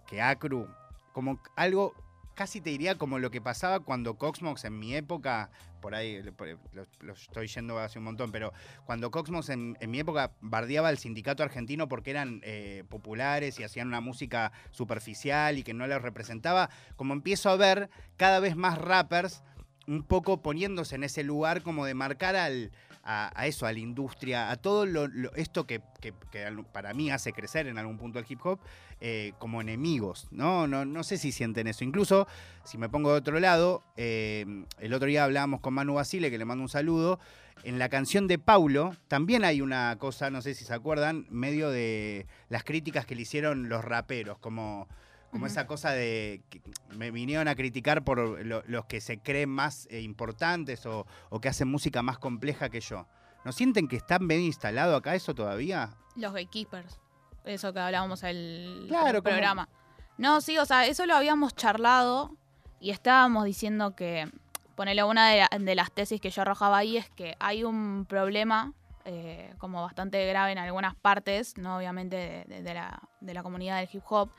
[0.06, 0.68] que acru,
[1.14, 1.94] como algo,
[2.40, 5.50] casi te diría como lo que pasaba cuando Coxmox en mi época,
[5.82, 6.22] por ahí
[7.02, 8.54] lo, estoy yendo hace un montón, pero
[8.86, 13.62] cuando Coxmox en, en mi época bardeaba al sindicato argentino porque eran eh, populares y
[13.62, 18.56] hacían una música superficial y que no les representaba, como empiezo a ver cada vez
[18.56, 19.42] más rappers
[19.86, 22.72] un poco poniéndose en ese lugar como de marcar al,
[23.10, 25.80] a, eso, a la industria, a todo lo, esto que,
[26.72, 28.60] para mí hace crecer en algún punto el hip hop,
[29.00, 30.66] eh, como enemigos, ¿no?
[30.66, 30.84] ¿no?
[30.84, 31.82] No sé si sienten eso.
[31.82, 32.28] Incluso,
[32.64, 36.38] si me pongo de otro lado, eh, el otro día hablábamos con Manu Basile, que
[36.38, 37.18] le mando un saludo,
[37.64, 41.70] en la canción de Paulo también hay una cosa, no sé si se acuerdan, medio
[41.70, 44.88] de las críticas que le hicieron los raperos, como,
[45.30, 46.60] como esa cosa de que
[46.96, 51.40] me vinieron a criticar por lo- los que se creen más eh, importantes o, o
[51.40, 53.06] que hacen música más compleja que yo.
[53.44, 55.90] ¿No sienten que está bien instalado acá eso todavía?
[56.16, 56.98] Los gatekeepers.
[57.44, 59.68] Eso que hablábamos el, Claro, el como- programa.
[60.18, 62.36] No, sí, o sea, eso lo habíamos charlado
[62.80, 64.30] y estábamos diciendo que,
[64.74, 68.04] ponele una de, la- de las tesis que yo arrojaba ahí es que hay un
[68.06, 68.72] problema
[69.06, 73.42] eh, como bastante grave en algunas partes, no obviamente de, de- de la, de la
[73.42, 74.30] comunidad del hip hop,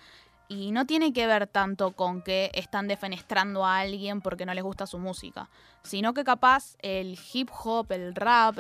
[0.51, 4.65] y no tiene que ver tanto con que están defenestrando a alguien porque no les
[4.65, 5.49] gusta su música,
[5.81, 8.57] sino que capaz el hip hop, el rap,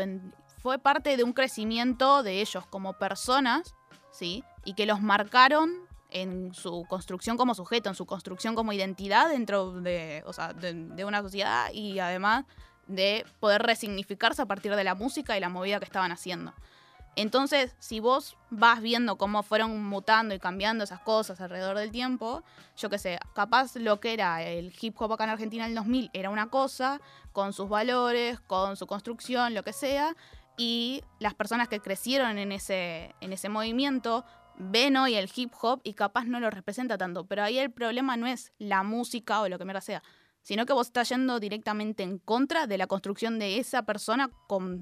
[0.61, 3.75] fue parte de un crecimiento de ellos como personas,
[4.09, 4.45] ¿sí?
[4.63, 5.69] Y que los marcaron
[6.11, 10.73] en su construcción como sujeto, en su construcción como identidad dentro de, o sea, de,
[10.73, 12.45] de una sociedad y además
[12.87, 16.53] de poder resignificarse a partir de la música y la movida que estaban haciendo.
[17.15, 22.43] Entonces, si vos vas viendo cómo fueron mutando y cambiando esas cosas alrededor del tiempo,
[22.77, 25.75] yo qué sé, capaz lo que era el hip hop acá en Argentina en el
[25.75, 27.01] 2000 era una cosa,
[27.33, 30.15] con sus valores, con su construcción, lo que sea,
[30.57, 34.23] y las personas que crecieron en ese, en ese movimiento
[34.57, 38.15] ven hoy el hip hop y capaz no lo representa tanto, pero ahí el problema
[38.15, 40.01] no es la música o lo que mierda sea,
[40.43, 44.29] sino que vos estás yendo directamente en contra de la construcción de esa persona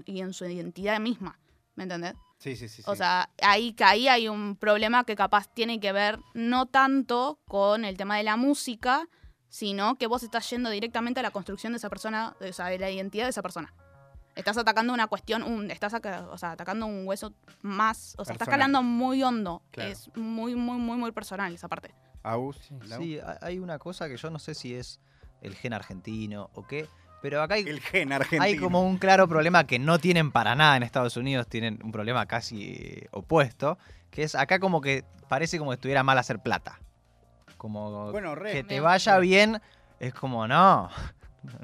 [0.06, 1.39] y en su identidad misma.
[1.80, 2.13] ¿Me entendés?
[2.39, 2.84] Sí, sí, sí.
[2.88, 7.39] O sea, ahí, que ahí hay un problema que capaz tiene que ver no tanto
[7.48, 9.08] con el tema de la música,
[9.48, 12.80] sino que vos estás yendo directamente a la construcción de esa persona, o sea, de
[12.80, 13.74] la identidad de esa persona.
[14.36, 18.48] Estás atacando una cuestión, un, estás o sea, atacando un hueso más, o sea, estás
[18.50, 18.60] Personal.
[18.60, 19.63] calando muy hondo.
[19.72, 19.92] Claro.
[19.92, 21.96] Es muy, muy, muy, muy personal esa parte.
[22.24, 22.58] Aus.
[22.98, 25.00] Sí, ha- hay una cosa que yo no sé si es
[25.42, 26.89] el gen argentino o qué,
[27.22, 28.44] pero acá hay, El gen argentino.
[28.44, 31.92] hay como un claro problema que no tienen para nada en Estados Unidos, tienen un
[31.92, 33.78] problema casi opuesto,
[34.12, 36.80] que es acá como que parece como que estuviera mal hacer plata.
[37.58, 38.52] Como Bueno, re.
[38.54, 39.62] que te vaya bien
[40.00, 40.90] es como no.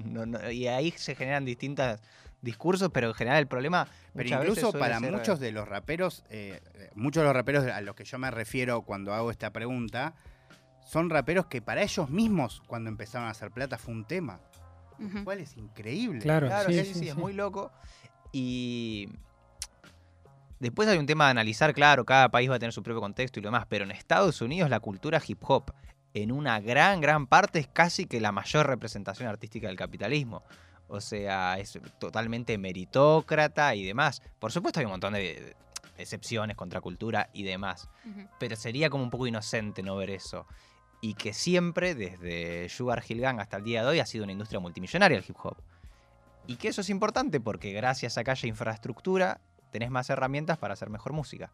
[0.05, 1.99] No, no, Y ahí se generan distintos
[2.41, 3.85] discursos, pero en general el problema...
[4.13, 7.81] Pero incluso para ser- muchos de los raperos, eh, eh, muchos de los raperos a
[7.81, 10.13] los que yo me refiero cuando hago esta pregunta,
[10.85, 14.39] son raperos que para ellos mismos, cuando empezaron a hacer plata, fue un tema.
[15.23, 16.19] ¿Cuál es increíble?
[16.19, 17.71] Claro, Claro, sí, sí, sí, sí, es muy loco.
[18.31, 19.09] Y
[20.59, 23.39] después hay un tema de analizar, claro, cada país va a tener su propio contexto
[23.39, 25.73] y lo demás, pero en Estados Unidos la cultura hip hop,
[26.13, 30.43] en una gran, gran parte, es casi que la mayor representación artística del capitalismo.
[30.87, 34.21] O sea, es totalmente meritócrata y demás.
[34.39, 35.55] Por supuesto hay un montón de
[35.97, 37.89] excepciones, contracultura y demás.
[38.39, 40.45] Pero sería como un poco inocente no ver eso.
[41.01, 44.33] Y que siempre, desde Sugar Hill Gang hasta el día de hoy, ha sido una
[44.33, 45.57] industria multimillonaria el hip hop.
[46.47, 50.73] Y que eso es importante porque gracias a que haya infraestructura, tenés más herramientas para
[50.73, 51.51] hacer mejor música.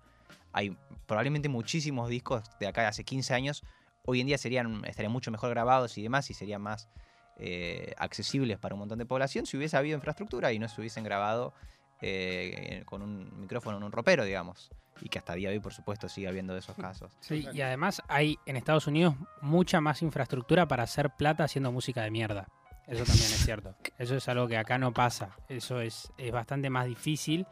[0.54, 3.64] Hay probablemente muchísimos discos de acá de hace 15 años,
[4.06, 6.90] hoy en día serían, estarían mucho mejor grabados y demás, y serían más
[7.38, 11.04] eh, accesibles para un montón de población si hubiese habido infraestructura y no se hubiesen
[11.04, 11.54] grabado
[12.02, 14.72] eh, con un micrófono en un ropero, digamos.
[15.02, 17.18] Y que hasta día de hoy, por supuesto, sigue habiendo de esos casos.
[17.22, 22.04] Sí, y además hay en Estados Unidos mucha más infraestructura para hacer plata haciendo música
[22.04, 22.48] de mierda.
[22.88, 23.76] Eso también es cierto.
[23.98, 25.30] Eso es algo que acá no pasa.
[25.48, 27.48] Eso es, es bastante más difícil.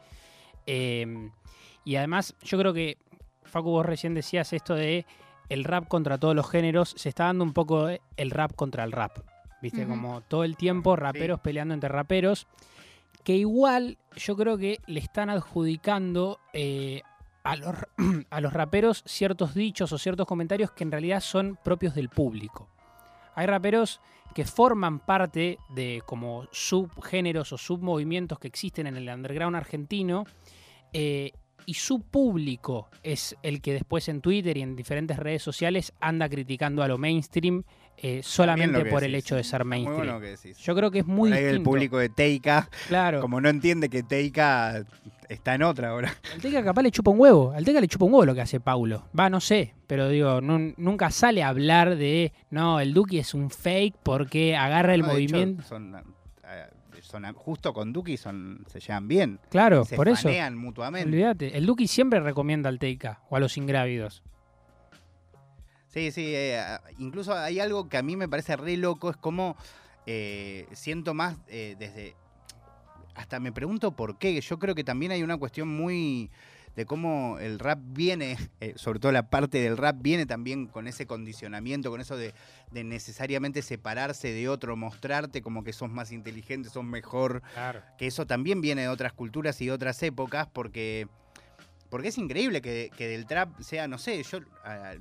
[0.66, 1.30] Eh,
[1.84, 2.98] y además, yo creo que,
[3.44, 5.06] Facu, vos recién decías esto de
[5.48, 6.94] el rap contra todos los géneros.
[6.96, 9.18] Se está dando un poco de el rap contra el rap.
[9.60, 9.86] ¿Viste?
[9.86, 12.46] Como todo el tiempo raperos peleando entre raperos.
[13.24, 17.02] Que igual yo creo que le están adjudicando eh,
[17.44, 17.74] a, los,
[18.30, 22.68] a los raperos ciertos dichos o ciertos comentarios que en realidad son propios del público.
[23.34, 24.00] Hay raperos
[24.34, 30.24] que forman parte de como subgéneros o submovimientos que existen en el underground argentino
[30.92, 31.32] eh,
[31.66, 36.28] y su público es el que después en Twitter y en diferentes redes sociales anda
[36.28, 37.64] criticando a lo mainstream
[38.02, 39.24] eh, solamente por el decís.
[39.26, 39.96] hecho de ser Muy mainstream.
[39.98, 40.56] bueno lo que decís.
[40.58, 41.70] Yo creo que es muy ahí el distinto.
[41.70, 43.20] público de Teika, Claro.
[43.20, 44.84] como no entiende que Teika
[45.28, 46.14] está en otra ahora.
[46.34, 47.52] Al Teca capaz le chupa un huevo.
[47.52, 49.04] Al Teca le chupa un huevo lo que hace Paulo.
[49.18, 49.74] Va, no sé.
[49.86, 54.56] Pero digo, nu- nunca sale a hablar de, no, el Duki es un fake porque
[54.56, 55.62] agarra el No, de hecho, movimiento.
[55.64, 56.66] son, eh,
[57.02, 59.40] son- justo con Duki son, se llevan bien.
[59.50, 60.22] claro, se por eso.
[60.22, 61.08] fanean mutuamente.
[61.08, 61.56] Olvídate.
[61.56, 64.22] El Duki siempre recomienda al Teika o a los ingrávidos.
[65.92, 66.62] Sí, sí, eh,
[66.98, 69.56] incluso hay algo que a mí me parece re loco, es como
[70.06, 72.14] eh, siento más eh, desde...
[73.14, 76.30] Hasta me pregunto por qué, yo creo que también hay una cuestión muy
[76.76, 80.86] de cómo el rap viene, eh, sobre todo la parte del rap viene también con
[80.86, 82.32] ese condicionamiento, con eso de,
[82.70, 87.82] de necesariamente separarse de otro, mostrarte como que sos más inteligente, sos mejor, Claro.
[87.98, 91.08] que eso también viene de otras culturas y de otras épocas, porque,
[91.90, 94.46] porque es increíble que, que del trap sea, no sé, yo lo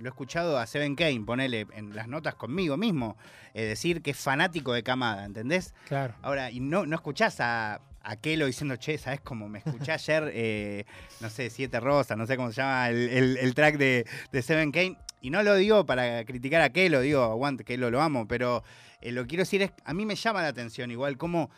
[0.06, 3.16] he escuchado a Seven Kane, ponele en las notas conmigo mismo,
[3.54, 5.74] eh, decir que es fanático de Camada, ¿entendés?
[5.88, 6.16] Claro.
[6.22, 10.32] Ahora, y no, no escuchás a, a Kelo diciendo, che, ¿sabes cómo me escuché ayer?
[10.34, 10.86] eh,
[11.22, 14.42] no sé, Siete Rosas, no sé cómo se llama el, el- el track de, de
[14.42, 14.98] Seven Kane.
[15.22, 18.64] Y no lo digo para criticar a Kelo, digo, aguante, Kelo lo amo, pero
[19.02, 21.50] eh, lo que quiero decir es, a mí me llama la atención igual cómo,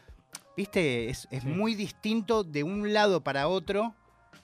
[0.58, 1.48] viste, es, es Sí.
[1.50, 3.94] muy distinto de un lado para otro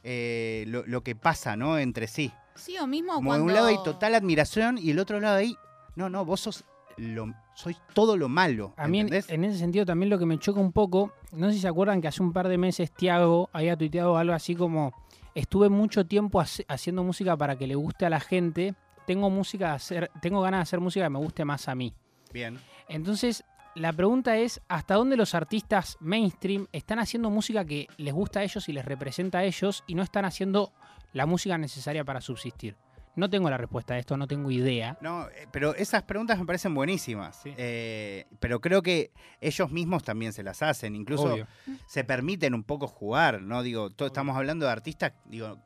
[0.04, 1.78] eh, lo, lo que pasa, ¿no?
[1.78, 2.32] Entre sí.
[2.56, 3.46] Sí, o mismo Como cuando...
[3.46, 5.56] de un lado hay total admiración y el otro lado ahí,
[5.96, 6.64] no, no, vos sos,
[6.98, 8.74] lo, sois todo lo malo.
[8.78, 11.60] A mí, en, ese sentido, también lo que me choca un poco, no sé si
[11.60, 14.92] se acuerdan que hace un par de meses Tiago había tuiteado algo así como:
[15.36, 18.74] Estuve mucho tiempo hace- haciendo música para que le guste a la gente.
[19.06, 21.94] Tengo música de hacer, tengo ganas de hacer música que me guste más a mí.
[22.34, 22.60] Bien.
[22.90, 23.44] Entonces,
[23.78, 28.44] la pregunta es: ¿hasta dónde los artistas mainstream están haciendo música que les gusta a
[28.44, 30.74] ellos y les representa a ellos y no están haciendo
[31.14, 32.76] la música necesaria para subsistir?
[33.16, 34.96] No tengo la respuesta a esto, no tengo idea.
[35.02, 37.40] No, eh, pero esas preguntas me parecen buenísimas.
[37.42, 37.52] Sí.
[37.58, 39.12] Eh, pero creo que
[39.42, 40.96] ellos mismos también se las hacen.
[40.96, 41.48] Incluso Obvio.
[41.88, 43.64] se permiten un poco jugar, ¿no?
[43.64, 45.58] Digo, to- estamos hablando de artistas, digo,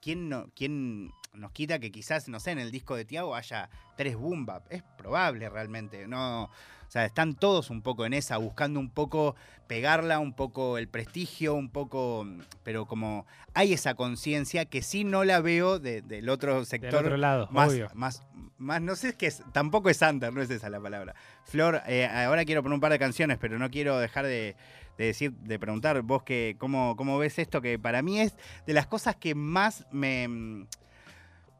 [0.00, 3.70] ¿quién, no, ¿quién nos quita que quizás, no sé, en el disco de Tiago haya
[3.96, 4.66] tres boom bap?
[4.70, 6.48] Es probable realmente, ¿no?
[6.90, 9.36] O sea, están todos un poco en esa, buscando un poco
[9.68, 12.26] pegarla, un poco el prestigio, un poco,
[12.64, 17.04] pero como hay esa conciencia que sí no la veo de- del otro Del sector
[17.04, 17.90] otro lado, más, obvio.
[17.94, 18.24] más,
[18.58, 21.14] más, no sé, es que es- tampoco es under, no es esa la palabra.
[21.44, 24.56] Flor, eh, ahora quiero poner un par de canciones, pero no quiero dejar de,
[24.98, 28.34] de decir, de preguntar vos que, cómo, cómo ves esto, que para mí es
[28.66, 30.66] de las cosas que más me...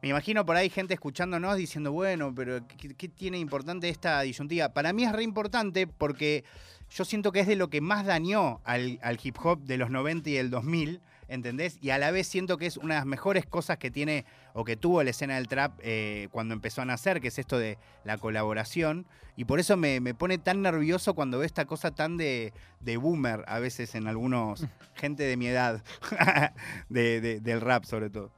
[0.01, 4.69] Me imagino por ahí gente escuchándonos diciendo, bueno, pero ¿qué, qué tiene importante esta disyuntiva?
[4.69, 6.43] Para mí es re importante porque
[6.89, 9.91] yo siento que es de lo que más dañó al, al hip hop de los
[9.91, 11.77] 90 y el 2000, ¿entendés?
[11.81, 14.65] Y a la vez siento que es una de las mejores cosas que tiene o
[14.65, 17.77] que tuvo la escena del trap eh, cuando empezó a nacer, que es esto de
[18.03, 19.05] la colaboración.
[19.37, 22.97] Y por eso me, me pone tan nervioso cuando veo esta cosa tan de, de
[22.97, 25.83] boomer a veces en algunos, gente de mi edad,
[26.89, 28.31] de- de- del rap sobre todo.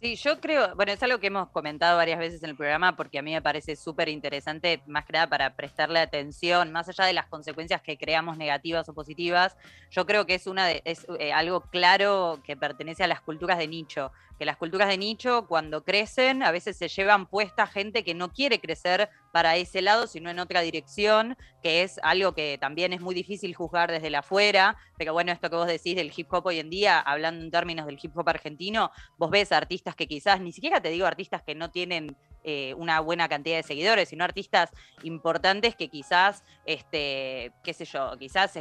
[0.00, 3.18] Sí, yo creo, bueno, es algo que hemos comentado varias veces en el programa porque
[3.18, 7.12] a mí me parece súper interesante, más que nada para prestarle atención, más allá de
[7.12, 9.56] las consecuencias que creamos negativas o positivas,
[9.90, 13.58] yo creo que es, una de, es eh, algo claro que pertenece a las culturas
[13.58, 18.04] de nicho, que las culturas de nicho cuando crecen a veces se llevan puesta gente
[18.04, 22.56] que no quiere crecer para ese lado, sino en otra dirección, que es algo que
[22.60, 26.12] también es muy difícil juzgar desde la afuera, pero bueno, esto que vos decís del
[26.14, 29.94] hip hop hoy en día, hablando en términos del hip hop argentino, vos ves artistas
[29.94, 33.62] que quizás, ni siquiera te digo artistas que no tienen eh, una buena cantidad de
[33.62, 34.70] seguidores, sino artistas
[35.02, 38.56] importantes que quizás, este, qué sé yo, quizás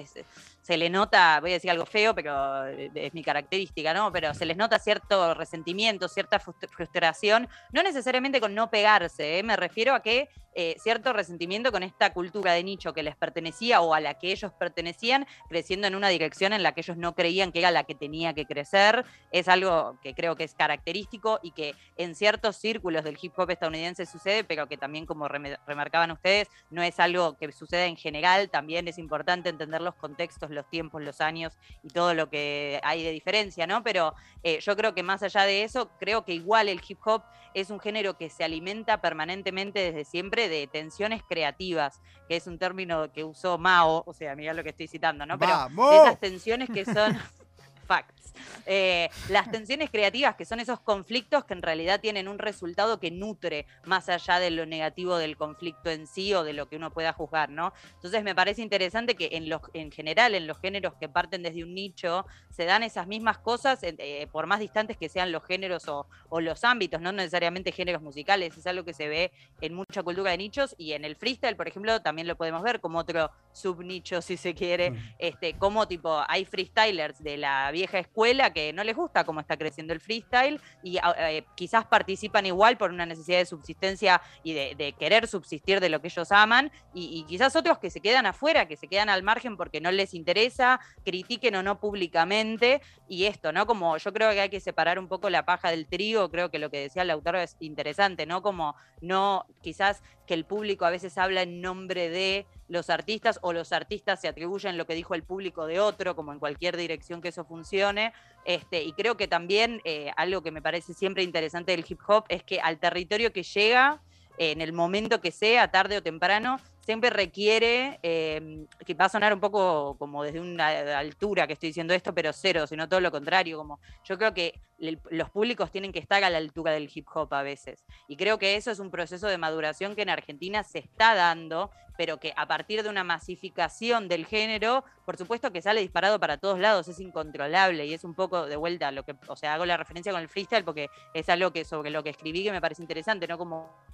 [0.67, 4.11] se le nota, voy a decir algo feo, pero es mi característica, ¿no?
[4.11, 9.43] Pero se les nota cierto resentimiento, cierta frustración, no necesariamente con no pegarse, ¿eh?
[9.43, 10.27] me refiero a que
[10.59, 14.31] eh, cierto resentimiento con esta cultura de nicho que les pertenecía o a la que
[14.31, 17.83] ellos pertenecían, creciendo en una dirección en la que ellos no creían que era la
[17.83, 19.05] que tenía que crecer.
[19.31, 23.51] Es algo que creo que es característico y que en ciertos círculos del hip hop
[23.51, 28.49] estadounidense sucede, pero que también, como remarcaban ustedes, no es algo que suceda en general.
[28.49, 33.03] También es importante entender los contextos, los tiempos, los años y todo lo que hay
[33.03, 33.83] de diferencia, ¿no?
[33.83, 37.23] Pero eh, yo creo que más allá de eso, creo que igual el hip hop
[37.53, 42.59] es un género que se alimenta permanentemente desde siempre de tensiones creativas, que es un
[42.59, 45.39] término que usó Mao, o sea, mira lo que estoy citando, ¿no?
[45.39, 45.53] Pero
[45.93, 47.17] esas tensiones que son
[47.87, 48.16] facts.
[48.69, 53.11] Eh, las tensiones creativas, que son esos conflictos que en realidad tienen un resultado que
[53.11, 56.91] nutre más allá de lo negativo del conflicto en sí o de lo que uno
[56.91, 57.71] pueda juzgar, ¿no?
[57.93, 61.63] Entonces me parece interesante que en, los, en general, en los géneros que parten desde
[61.63, 65.87] un nicho, se dan esas mismas cosas, eh, por más distantes que sean los géneros
[65.87, 66.07] o,
[66.39, 70.37] los ámbitos, no necesariamente géneros musicales, es algo que se ve en mucha cultura de
[70.37, 74.37] nichos y en el freestyle, por ejemplo, también lo podemos ver como otro subnicho, si
[74.37, 75.13] se quiere, mm.
[75.19, 79.57] este, como tipo, hay freestylers de la vieja escuela que no les gusta cómo está
[79.57, 84.53] creciendo el freestyle y ah, eh, quizás participan igual por una necesidad de subsistencia y
[84.53, 88.67] de, querer subsistir de lo que ellos aman y, quizás otros que se quedan afuera,
[88.67, 93.51] que se quedan al margen porque no les interesa, critiquen o no públicamente y esto,
[93.51, 93.65] ¿no?
[93.65, 96.59] Como yo creo que hay que separar un poco la paja del trigo, creo que
[96.59, 98.41] lo que decía el autor es interesante, ¿no?
[98.41, 103.53] Como no, quizás que el público a veces habla en nombre de los artistas o
[103.53, 107.21] los artistas se atribuyen lo que dijo el público de otro, como en cualquier dirección
[107.21, 108.13] que eso funcione.
[108.45, 112.25] Este, y creo que también eh, algo que me parece siempre interesante del hip hop
[112.29, 114.01] es que al territorio que llega,
[114.37, 119.33] en el momento que sea, tarde o temprano, siempre requiere, em, que va a sonar
[119.33, 123.11] un poco como desde una altura que estoy diciendo esto, pero cero, sino todo lo
[123.11, 127.07] contrario, como yo creo que los públicos tienen que estar a la altura del hip
[127.13, 127.85] hop a veces.
[128.07, 131.71] Y creo que eso es un proceso de maduración que en Argentina se está dando,
[131.97, 136.37] pero que a partir de una masificación del género, por supuesto que sale disparado para
[136.37, 139.65] todos lados, es incontrolable y es un poco de vuelta lo que, o sea, hago
[139.65, 142.61] la referencia con el freestyle porque es algo que sobre lo que escribí que me
[142.61, 143.37] parece interesante, ¿no?
[143.37, 143.87] Como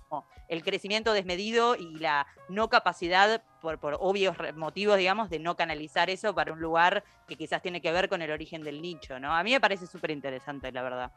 [0.50, 6.36] el crecimiento desmedido y la no capacidad, por, obvios motivos, digamos, de no canalizar eso
[6.36, 9.34] para un lugar que quizás tiene que ver con el origen del nicho, ¿no?
[9.34, 11.12] A mí me parece súper interesante, la verdad.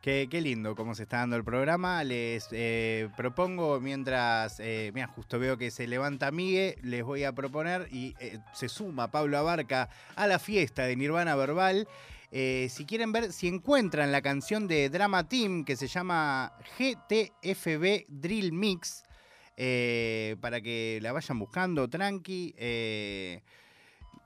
[0.00, 2.04] Qué, lindo cómo se está dando el programa.
[2.04, 7.32] Les eh, propongo, mientras, eh, mira, justo veo que se levanta Migue, les voy a
[7.32, 11.88] proponer y eh, se suma Pablo Abarca a la fiesta de Nirvana Verbal.
[12.30, 18.52] si quieren ver, si encuentran la canción de Drama Team que se llama GTFB Drill
[18.52, 19.02] Mix,
[20.40, 22.54] para que la vayan buscando tranqui.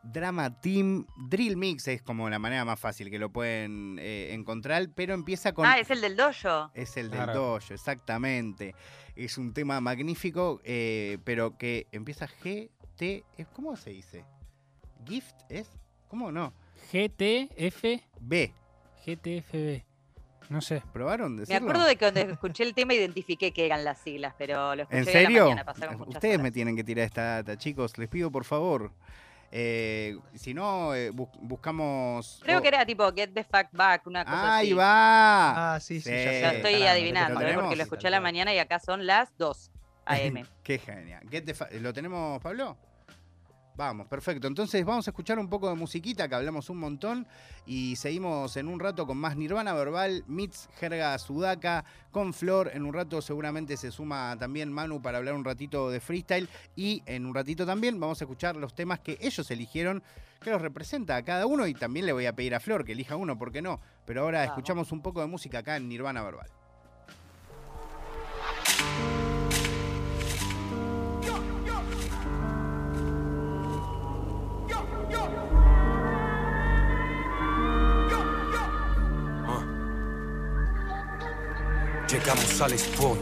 [0.03, 4.91] Drama Team Drill Mix es como la manera más fácil que lo pueden eh, encontrar,
[4.95, 5.65] pero empieza con...
[5.65, 6.71] Ah, es el del dojo.
[6.75, 8.75] Es el del dojo, exactamente.
[9.15, 13.25] Es un tema magnífico, eh, pero que empieza GT...
[13.53, 14.25] ¿Cómo se dice?
[15.07, 15.71] ¿Gift es?
[16.09, 16.53] ¿Cómo no?
[16.93, 17.85] GTF...
[18.21, 18.53] B.
[19.05, 19.92] GTFB.
[20.49, 20.83] No sé.
[20.93, 21.61] ¿Probaron decirlo?
[21.61, 24.83] Me acuerdo de que cuando escuché el tema identifiqué que eran las siglas, pero lo
[24.83, 25.55] escuché ¿En serio?
[26.07, 27.97] Ustedes me tienen que tirar esta data, chicos.
[27.99, 28.93] Les pido por favor.
[29.55, 32.41] Eh, si no, eh, buscamos.
[32.43, 34.73] Creo que era tipo Get the Fuck Back, una cosa Ahí así.
[34.73, 35.75] va.
[35.75, 36.09] Ah, sí, sí.
[36.09, 37.53] ya estoy adivinando, ¿eh?
[37.55, 39.71] porque lo escuché a la mañana y acá son las 2
[40.07, 40.47] AM.
[40.63, 41.23] Qué genial.
[41.81, 42.79] ¿Lo tenemos, Pablo?
[43.75, 44.47] Vamos, perfecto.
[44.47, 47.27] Entonces vamos a escuchar un poco de musiquita, que hablamos un montón,
[47.65, 52.71] y seguimos en un rato con más Nirvana Verbal, Mits, Jerga Sudaka, con Flor.
[52.75, 57.03] En un rato seguramente se suma también Manu para hablar un ratito de freestyle, y
[57.07, 60.03] en un ratito también vamos a escuchar los temas que ellos eligieron,
[60.43, 62.93] que los representa a cada uno, y también le voy a pedir a Flor que
[62.93, 63.81] elija uno, ¿por qué no?
[64.05, 66.62] Pero ahora escuchamos un poco de música acá en Nirvana Verbal.
[82.13, 83.19] Llegamos al spot,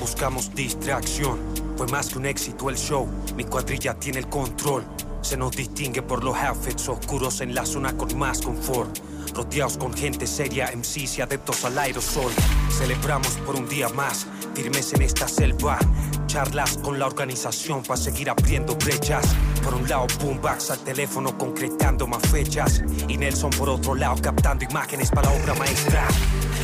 [0.00, 1.38] buscamos distracción.
[1.76, 4.82] Fue más que un éxito el show, mi cuadrilla tiene el control.
[5.20, 8.98] Se nos distingue por los outfits oscuros en la zona con más confort.
[9.32, 12.32] Rodeados con gente seria, MCs y adeptos al aerosol.
[12.76, 14.26] Celebramos por un día más,
[14.56, 15.78] firmes en esta selva.
[16.32, 19.22] Charlas con la organización para seguir abriendo brechas.
[19.62, 22.82] Por un lado, Boombox al teléfono concretando más fechas.
[23.06, 26.08] Y Nelson por otro lado captando imágenes para la obra maestra.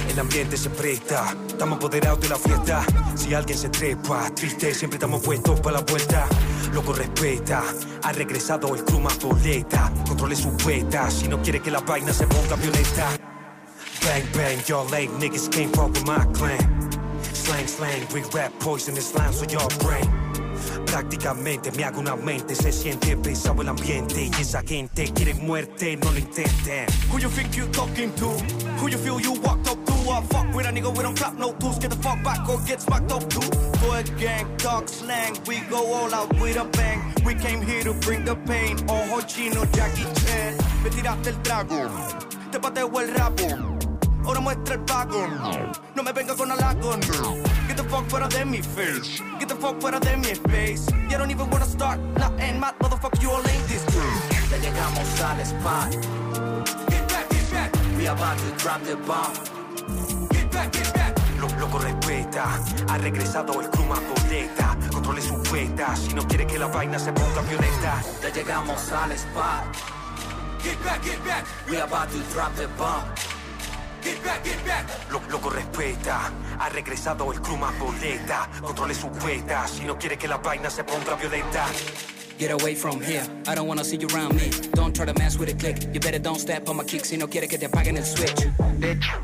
[0.08, 2.82] El ambiente se presta, estamos apoderados de la fiesta.
[3.14, 6.26] Si alguien se trepa, triste, siempre estamos puestos para la vuelta.
[6.72, 7.62] Loco respeta,
[8.04, 9.92] ha regresado el crew más boleta.
[10.06, 13.10] Controle su beta, si no quiere que la vaina se ponga violenta.
[14.02, 16.77] Bang bang, your late niggas can't fuck with my clan.
[17.49, 20.05] Slang slang, we rap poisonous lines on your brain.
[20.84, 25.96] Prácticamente me hago una mente, se siente pesado el ambiente y esa gente quiere muerte,
[25.96, 26.86] no lo intenten.
[27.11, 28.26] Who you think you talking to?
[28.82, 29.92] Who you feel you walked up to?
[30.11, 31.78] I fuck with a nigga, we don't clap no tools.
[31.78, 33.40] Get the fuck back or get smacked up too.
[33.80, 37.14] Good gang, talk slang, we go all out with a bang.
[37.24, 38.76] We came here to bring the pain.
[38.90, 40.55] Ojo chino, Jackie Chan.
[40.84, 41.88] Me tiraste el trago,
[42.53, 43.77] te pateo el rapo.
[44.28, 45.26] Ahora muestra el pago.
[45.94, 47.00] No me venga con halagón.
[47.66, 49.22] Get the fuck fuera de mi face.
[49.38, 50.84] Get the fuck fuera de mi space.
[51.08, 51.98] You don't even wanna start.
[52.18, 53.82] Not end mad, motherfucker, you all ain't this.
[54.50, 55.92] Ya llegamos al spot.
[56.90, 59.32] Get back, get back, We about to drop the bomb.
[60.28, 61.16] get back, get back.
[61.40, 64.76] Lo, loco respeta, ha regresado el crew más boleta.
[64.92, 68.02] Controle su beta, si no quiere que la vaina se ponga violenta.
[68.22, 69.74] Ya llegamos al spot.
[70.62, 73.38] Get back, get back, We about to drop the bomb.
[74.03, 74.18] Get.
[75.11, 78.49] Lo, loco respeta, ha regresado el crew más boleta.
[78.61, 81.66] Controle su beta, si no quiere que la vaina se ponga violenta.
[82.39, 84.51] Get away from here, I don't wanna see you around me.
[84.70, 87.09] Don't try to mess with a click, you better don't step on my kicks.
[87.09, 88.47] si no quiere que te apaguen el switch.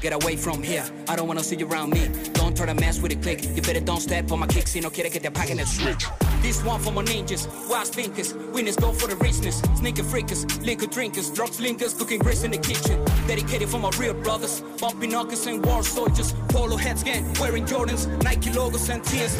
[0.00, 2.08] Get away from here, I don't wanna see you around me.
[2.32, 4.72] Don't try to mess with a click, you better don't step on my kicks.
[4.72, 6.06] si no quiere que te apaguen el switch.
[6.42, 9.62] This one for my ninjas, wise thinkers, winners go for the richness.
[9.76, 12.98] Sneaker freakers, liquor drinkers, drugs linkers, cooking grits in the kitchen.
[13.28, 16.32] Dedicated for my real brothers, bumping knuckles and war soldiers.
[16.48, 19.36] Polo heads gang, wearing Jordans, Nike logos and TS.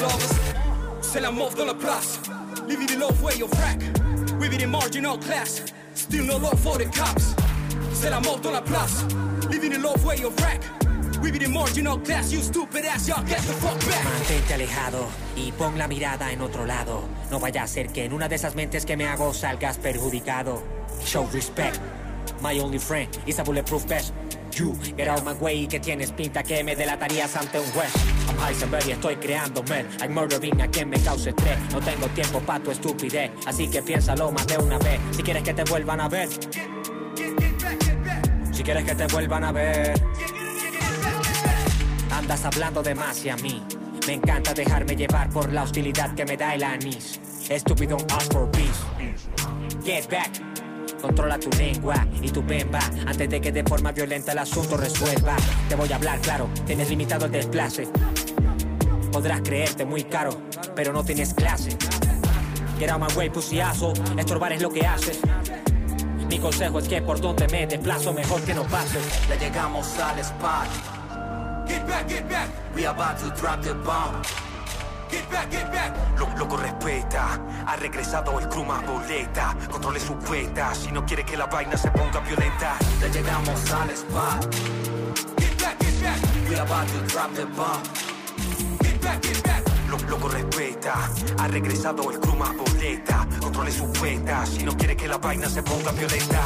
[1.01, 2.21] C'est la mort dans la place.
[2.67, 3.79] Living the low way of rack.
[4.41, 5.63] We be the marginal class.
[5.95, 7.35] Still no love for the cops.
[7.93, 9.05] C'est la mort la place.
[9.51, 10.63] Living the way of rack.
[11.23, 12.33] We be the marginal class.
[12.33, 14.05] You stupid ass, y'all get the fuck back.
[14.05, 15.07] Mantente alejado
[15.37, 17.03] y pon la mirada en otro lado.
[17.31, 20.63] No vaya a ser que en una de esas mentes que me hago salgas perjudicado.
[21.05, 21.79] Show respect.
[22.41, 24.13] My only friend is a bulletproof vest.
[24.57, 27.91] You, get out my way, que tienes pinta que me delatarías ante un juez.
[28.29, 29.89] I'm Heisenberg y estoy creando men.
[30.01, 31.59] I'm murdering a quien me cause estrés.
[31.73, 35.01] No tengo tiempo pa' tu estupidez, así que piénsalo más de una vez.
[35.11, 36.29] Si quieres que te vuelvan a ver.
[38.53, 40.01] Si quieres que te vuelvan a ver.
[42.13, 43.63] Andas hablando de y a mí
[44.07, 48.49] Me encanta dejarme llevar por la hostilidad que me da el anís Estúpido, ask for
[48.53, 48.81] peace
[49.85, 50.54] Get back
[51.05, 52.79] Controla tu lengua y tu bemba.
[53.07, 55.37] Antes de que de forma violenta el asunto resuelva.
[55.69, 57.87] Te voy a hablar claro, tienes limitado el desplace.
[59.13, 60.31] Podrás creerte muy caro,
[60.75, 61.77] pero no tienes clase.
[62.79, 63.31] Get out my way,
[64.17, 65.21] Estorbar es lo que haces.
[66.27, 70.19] Mi consejo es que por donde me desplazo Mejor que no pases Ya llegamos al
[70.21, 70.69] spot.
[71.69, 72.49] Get back, get back.
[72.75, 74.23] We about to drop the bomb
[75.15, 75.65] Get back, get.
[76.37, 79.57] Lo, respeta, ha regresado el crew más boleta.
[79.71, 82.77] Controle su beta, si no quiere que la vaina se ponga violenta.
[83.01, 84.55] Ya llegamos al spot
[85.39, 86.19] Get back, get back.
[86.49, 87.83] We about to drop the bomb
[88.83, 89.23] Get back.
[89.89, 91.09] Lo, respeta,
[91.39, 93.29] ha regresado el crew más boleta.
[93.41, 96.43] Controle su beta, si no quiere que la vaina se ponga violenta.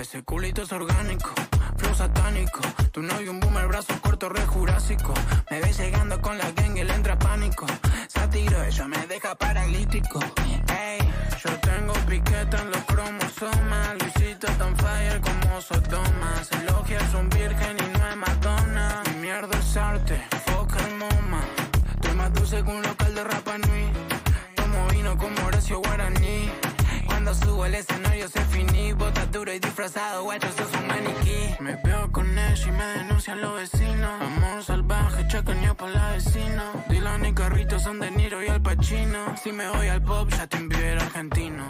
[0.00, 1.30] Ese culito es orgánico,
[1.76, 2.60] flow satánico.
[2.90, 5.12] Tu novio un boomer, brazo corto, re jurásico.
[5.50, 7.66] Me ves llegando con la gang él entra pánico.
[8.08, 10.20] Satiro, ella me deja paralítico.
[10.68, 11.00] Ey,
[11.44, 13.96] yo tengo piqueta en los cromosomas.
[14.00, 16.44] Luisito tan fire como Sodoma.
[16.44, 19.02] Se elogia, es un virgen y no es Madonna.
[19.10, 21.44] Mi mierda es arte, foca el MoMA.
[21.96, 23.92] Estoy más dulce que un local de Rapa Nui.
[24.54, 26.50] Tomo vino como Horacio Guaraní.
[27.22, 31.54] Cuando subo al escenario se finí, bota duro y disfrazado, guacho, sos un maniquí.
[31.60, 34.22] Me veo con ella y me denuncian los vecinos.
[34.22, 36.72] Amor salvaje, chacaño para la vecina.
[36.88, 39.36] Dylan y Carrito son de Niro y Al Pacino.
[39.36, 41.64] Si me voy al pop, ya te envío el argentino.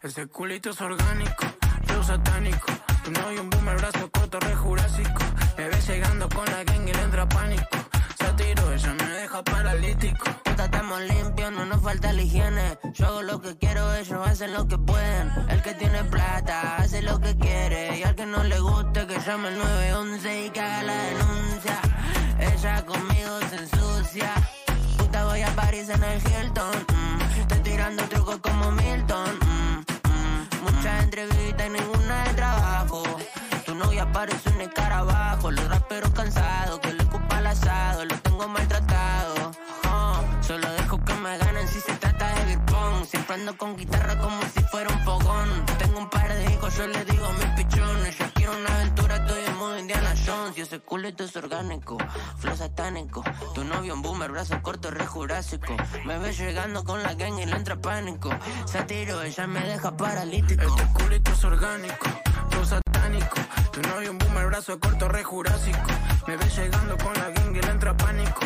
[0.00, 1.46] Ese culito es orgánico,
[1.86, 2.72] flow satánico.
[3.02, 5.24] Tu novio un boomer, brazo corto, re jurásico.
[5.58, 7.78] Me ves llegando con la gang y le entra pánico.
[8.16, 10.24] Satiro, ella me deja paralítico.
[10.50, 12.76] Puta, estamos limpios, no nos falta la higiene.
[12.94, 15.30] Yo hago lo que quiero, ellos hacen lo que pueden.
[15.48, 17.98] El que tiene plata hace lo que quiere.
[17.98, 21.80] Y al que no le guste, que llame el 911 y que haga la denuncia.
[22.40, 24.32] Ella conmigo se ensucia.
[24.98, 26.76] Puta, voy a París en el Hilton.
[26.88, 27.40] mm.
[27.42, 29.38] Estoy tirando trucos como Milton.
[29.38, 30.64] mm, mm.
[30.64, 33.02] Muchas entrevistas y ninguna de trabajo.
[33.66, 35.52] Tu novia parece un escarabajo.
[35.52, 38.04] Los raperos cansados que le ocupa el asado.
[38.04, 39.19] Los tengo maltratados.
[43.56, 45.64] Con guitarra como si fuera un fogón.
[45.78, 48.18] Tengo un par de hijos, yo le digo mis pichones.
[48.18, 50.58] Yo quiero una aventura, estoy en modo Indiana Jones.
[50.58, 51.96] Y ese culito es orgánico,
[52.38, 53.22] flow satánico.
[53.54, 55.76] Tu novio un boomer, brazo corto, re jurásico.
[56.04, 58.30] Me ves llegando con la gang y le entra pánico.
[58.66, 60.62] Satiro, ella me deja paralítico.
[60.62, 62.08] Este culito es orgánico,
[62.50, 63.36] flow satánico.
[63.72, 65.78] Tu novio un boomer, brazo corto, re jurásico.
[66.26, 68.40] Me ves llegando con la gang y le entra pánico.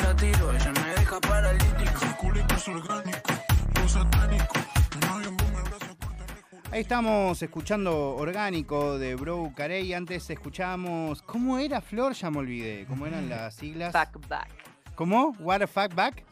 [0.00, 2.04] Satiro, ella me deja paralítico.
[2.04, 3.32] Este culito es orgánico,
[6.70, 9.94] Ahí estamos escuchando Orgánico de Bro Carey.
[9.94, 11.22] Antes escuchábamos.
[11.22, 12.12] ¿Cómo era Flor?
[12.12, 12.84] Ya me olvidé.
[12.86, 13.92] ¿Cómo eran las siglas?
[13.92, 14.48] Back, back.
[14.94, 15.34] ¿Cómo?
[15.40, 16.22] ¿What the fuck back?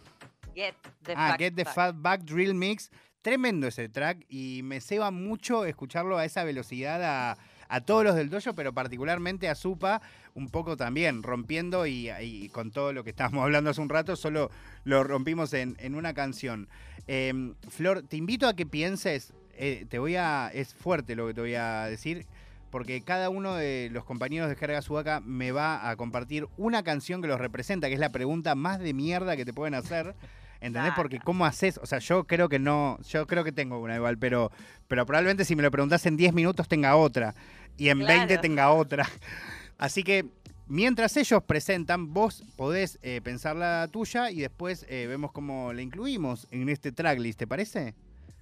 [0.54, 1.74] Get the Ah, fuck Get the back.
[1.74, 2.90] Fat Back Drill Mix.
[3.22, 7.36] Tremendo ese track y me ceba mucho escucharlo a esa velocidad a,
[7.68, 10.00] a todos los del dojo, pero particularmente a Supa,
[10.34, 14.14] un poco también rompiendo y, y con todo lo que estábamos hablando hace un rato,
[14.14, 14.50] solo
[14.84, 16.68] lo rompimos en, en una canción.
[17.08, 21.34] Eh, Flor, te invito a que pienses, eh, te voy a, es fuerte lo que
[21.34, 22.26] te voy a decir,
[22.70, 27.22] porque cada uno de los compañeros de Jerga Sudaca me va a compartir una canción
[27.22, 30.14] que los representa, que es la pregunta más de mierda que te pueden hacer.
[30.60, 30.94] ¿Entendés?
[30.96, 31.78] Porque ¿cómo haces?
[31.82, 34.50] O sea, yo creo que no, yo creo que tengo una igual, pero,
[34.88, 37.34] pero probablemente si me lo preguntás en 10 minutos tenga otra
[37.76, 38.20] y en Claro.
[38.20, 39.06] 20 tenga otra.
[39.78, 40.24] Así que
[40.66, 45.82] mientras ellos presentan, vos podés eh, pensar la tuya y después eh, vemos cómo la
[45.82, 47.94] incluimos en este tracklist, ¿te parece?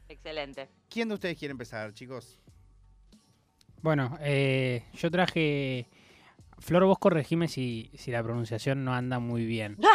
[0.09, 0.69] Excelente.
[0.89, 2.41] ¿Quién de ustedes quiere empezar, chicos?
[3.83, 5.89] Bueno, eh, yo traje.
[6.59, 9.77] Flor, vos corregime si, si la pronunciación no anda muy bien.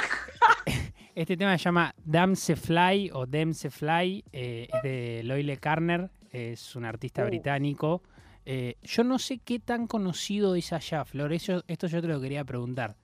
[1.16, 6.76] Este tema se llama Damse Fly o Demse Fly, eh, es de Loyle Carner, es
[6.78, 7.28] un artista Uh.
[7.28, 8.04] británico.
[8.52, 12.20] Eh, yo no sé qué tan conocido es allá, Flor, eso, esto yo te lo
[12.20, 12.96] quería preguntar.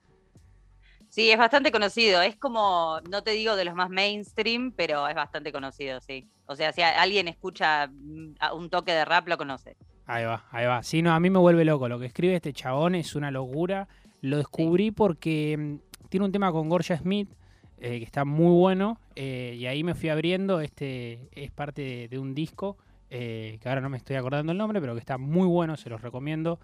[1.09, 2.23] Sí, es bastante conocido.
[2.23, 6.27] Es como, no te digo de los más mainstream, pero es bastante conocido, sí.
[6.47, 9.77] O sea, si alguien escucha mm, un toque de rap, lo conoce.
[10.07, 10.81] Ahí va, ahí va.
[10.81, 11.87] Sí, no, a mí me vuelve loco.
[11.87, 13.87] Lo que escribe este chabón es una locura.
[14.21, 17.29] Lo descubrí porque mm, tiene un tema con Gorgia Smith
[17.77, 18.99] eh, que está muy bueno.
[19.15, 20.59] eh, y ahí me fui abriendo.
[20.59, 22.77] Este es parte de, de un disco
[23.09, 25.77] eh, que ahora no me estoy acordando el nombre, pero que está muy bueno.
[25.77, 26.59] Se los recomiendo.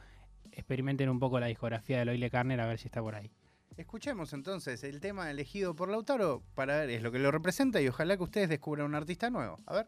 [0.52, 3.32] Experimenten un poco la discografía de Loyle Carner a ver si está por ahí.
[3.78, 7.88] Escuchemos entonces el tema elegido por Lautaro para ver es lo que lo representa y
[7.88, 9.58] ojalá que ustedes descubran un artista nuevo.
[9.66, 9.88] A ver.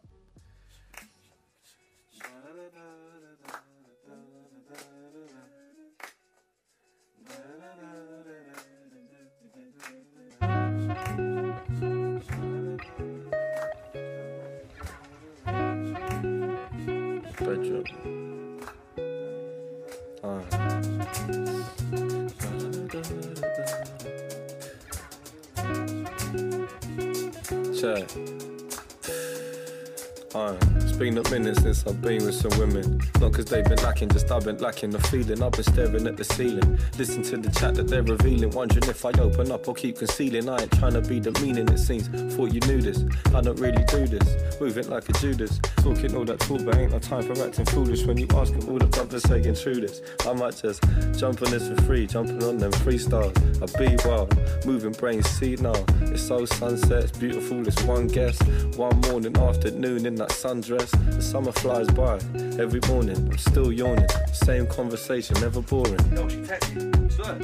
[30.34, 30.73] Aye.
[30.98, 33.00] Been a minute since I've been with some women.
[33.20, 35.42] Not cause they've been lacking, just I've been lacking the feeling.
[35.42, 36.78] I've been staring at the ceiling.
[36.96, 38.50] Listen to the chat that they're revealing.
[38.50, 40.48] Wondering if I open up or keep concealing.
[40.48, 42.06] I ain't trying to be the meaning, it seems.
[42.34, 43.04] Thought you knew this.
[43.34, 44.60] I don't really do this.
[44.60, 45.58] Moving like a Judas.
[45.76, 48.04] Talking all that talk, but ain't no time for acting foolish.
[48.06, 50.00] When you ask all the brothers saying this.
[50.26, 50.82] I might just
[51.18, 52.06] jump on this for free.
[52.06, 53.34] Jumping on them freestyles.
[53.60, 54.32] I be wild.
[54.64, 55.74] Moving brains, see now.
[56.02, 57.66] It's so sunset, it's beautiful.
[57.66, 58.40] It's one guess.
[58.76, 60.83] One morning, afternoon in that sundress.
[60.90, 62.16] The summer flies by.
[62.58, 64.06] Every morning, I'm still yawning.
[64.32, 65.96] Same conversation, never boring.
[66.10, 67.12] No, she texted.
[67.12, 67.38] Swear.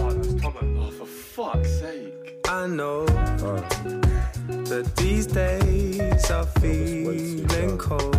[0.00, 0.86] Oh, that's Tomo.
[0.86, 2.38] Oh, for fuck's sake.
[2.48, 8.16] I know that these days are feeling cold.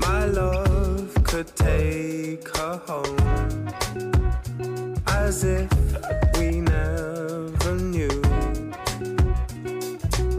[0.00, 3.68] My love could take her home
[5.06, 5.70] as if
[6.38, 8.22] we never knew.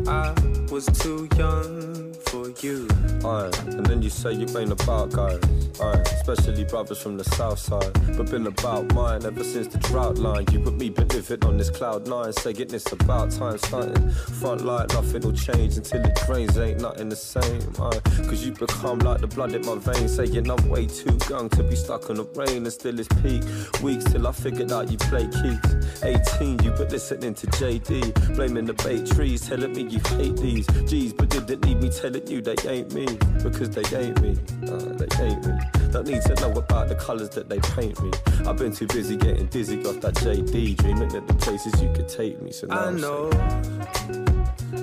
[0.08, 0.34] I
[0.72, 2.88] was too young for you.
[3.25, 5.41] Aye, and then you say you ain't about guys.
[5.82, 7.93] Aye, especially brothers from the south side.
[8.15, 10.45] But been about mine ever since the drought line.
[10.51, 14.09] You put me living on this cloud nine, saying it's about time starting.
[14.11, 17.61] Front line, nothing will change until it drains, ain't nothing the same.
[17.80, 21.49] Aye, cause you become like the blood in my veins, saying I'm way too young
[21.49, 23.43] to be stuck in the rain and still it's peak.
[23.82, 26.03] Weeks till I figured out you play keys.
[26.03, 30.67] 18, you been listening to JD, blaming the bait trees, telling me you hate these
[30.89, 33.05] G's, but didn't need me telling you they ain't me
[33.43, 34.36] because they ain't me.
[34.67, 35.53] Uh, they ain't me.
[35.91, 38.11] Don't need to know about the colours that they paint me.
[38.47, 42.09] I've been too busy getting dizzy off that JD, dreaming of the places you could
[42.09, 42.51] take me.
[42.51, 43.30] So now I I'm know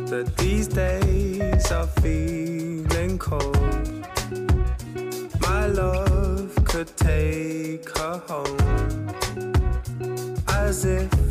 [0.07, 3.57] that these days are feeling cold.
[5.41, 9.13] My love could take her home
[10.49, 11.26] as if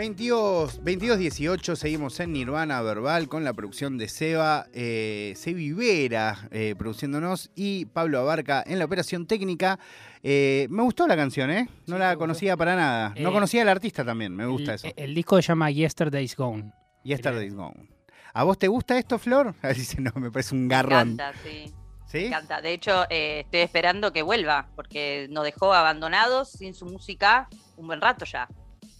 [0.00, 6.74] 22, 22-18, seguimos en Nirvana Verbal con la producción de Seba, eh, Sebi Vera eh,
[6.78, 9.78] produciéndonos y Pablo Abarca en la operación técnica.
[10.22, 11.68] Eh, me gustó la canción, ¿eh?
[11.86, 13.12] No la conocía para nada.
[13.18, 14.88] No Eh, conocía al artista también, me gusta el, eso.
[14.96, 16.72] El disco se llama Yesterday's Gone.
[17.04, 17.90] Yesterday's Gone.
[18.32, 19.54] ¿A vos te gusta esto, Flor?
[19.76, 21.10] Dice, no, me parece un Me garrón.
[21.10, 21.66] encanta, sí.
[22.06, 22.18] ¿Sí?
[22.20, 22.62] Me encanta.
[22.62, 27.86] De hecho, eh, estoy esperando que vuelva, porque nos dejó abandonados sin su música un
[27.86, 28.48] buen rato ya.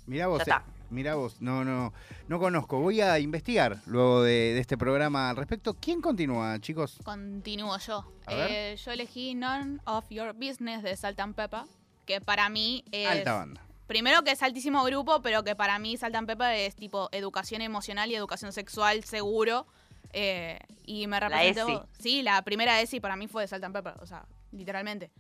[0.05, 1.93] Mirá vos, Ya mirá vos, no, no,
[2.29, 2.81] no conozco.
[2.81, 5.75] Voy a investigar luego de, de este programa al respecto.
[5.75, 6.99] ¿Quién continúa, chicos?
[7.05, 8.05] Continúo yo.
[8.27, 8.51] A ver.
[8.51, 11.63] Eh, yo elegí None of Your Business de Salt and Pepper,
[12.07, 13.09] que para mí es...
[13.09, 13.63] Alta banda.
[13.87, 17.61] Primero que es altísimo grupo, pero que para mí Salt and Pepper es tipo educación
[17.63, 19.67] emocional y educación sexual seguro.
[20.13, 21.69] eh, y me representó...
[21.69, 22.03] ESI.
[22.03, 25.11] Sí, la primera ESI para mí fue de Salt and Pepper, o sea, literalmente.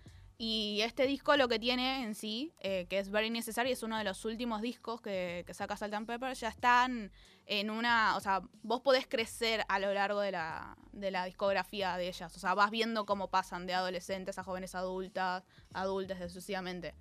[0.42, 3.98] Y este disco lo que tiene en sí, eh, que es Very Necessary, es uno
[3.98, 6.32] de los últimos discos que, saca Salt and Pepper.
[6.34, 7.12] Ya están
[7.44, 8.16] en una.
[8.16, 12.34] O sea, vos podés crecer a lo largo de la, de la discografía de ellas.
[12.34, 16.94] O sea, vas viendo cómo pasan de adolescentes a jóvenes adultas, adultas, sucesivamente.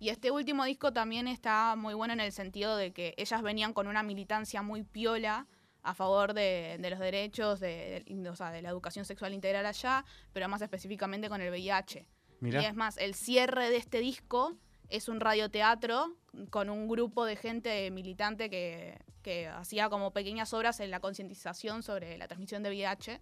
[0.00, 3.72] Y este último disco también está muy bueno en el sentido de que ellas venían
[3.72, 5.46] con una militancia muy piola
[5.84, 9.64] a favor de, de los derechos, de, de- o sea, de la educación sexual integral
[9.64, 12.08] allá, pero más específicamente con el VIH.
[12.40, 12.62] Mirá.
[12.62, 14.56] Y es más, el cierre de este disco
[14.88, 16.16] es un radioteatro
[16.50, 21.82] con un grupo de gente militante que, que hacía como pequeñas obras en la concientización
[21.82, 23.20] sobre la transmisión de VIH.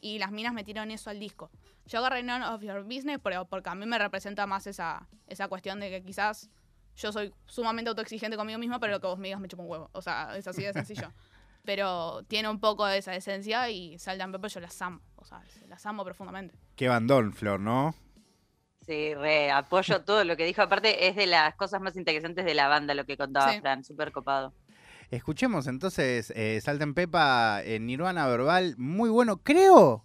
[0.00, 1.50] Y las minas metieron eso al disco.
[1.86, 5.48] Yo agarré None of Your Business pero porque a mí me representa más esa, esa
[5.48, 6.50] cuestión de que quizás
[6.96, 9.70] yo soy sumamente autoexigente conmigo misma, pero lo que vos me digas me chupa un
[9.70, 9.90] huevo.
[9.92, 11.12] O sea, es así de sencillo.
[11.66, 15.00] pero tiene un poco de esa esencia y Salt and Pepper yo las amo.
[15.16, 16.54] O sea, las amo profundamente.
[16.76, 17.94] Qué bandón, Flor, ¿no?
[18.86, 20.62] Sí, re, apoyo todo lo que dijo.
[20.62, 23.60] Aparte, es de las cosas más interesantes de la banda lo que contaba Sí.
[23.60, 24.54] Fran, súper copado.
[25.10, 28.74] Escuchemos entonces eh, Salta en Pepa en Nirvana Verbal.
[28.76, 29.38] Muy bueno.
[29.38, 30.04] Creo,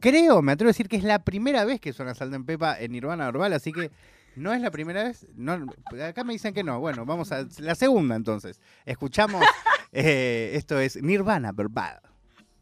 [0.00, 2.78] creo, me atrevo a decir que es la primera vez que suena Salta en Pepa
[2.78, 3.90] en Nirvana Verbal, así que
[4.36, 5.26] no es la primera vez.
[5.34, 5.66] No,
[6.04, 6.80] acá me dicen que no.
[6.80, 8.60] Bueno, vamos a la segunda entonces.
[8.84, 9.44] Escuchamos.
[9.92, 12.00] eh, esto es Nirvana Verbal.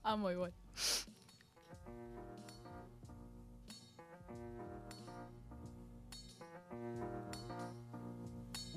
[0.03, 0.53] Amo igual.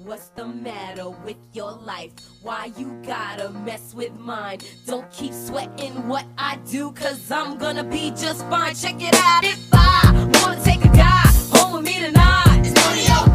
[0.03, 2.11] What's the matter with your life?
[2.41, 4.59] Why you gotta mess with mine?
[4.87, 8.73] Don't keep sweating what I do, cause I'm gonna be just fine.
[8.73, 9.43] Check it out.
[9.43, 13.30] If I wanna take a guy home with me tonight, it's none of your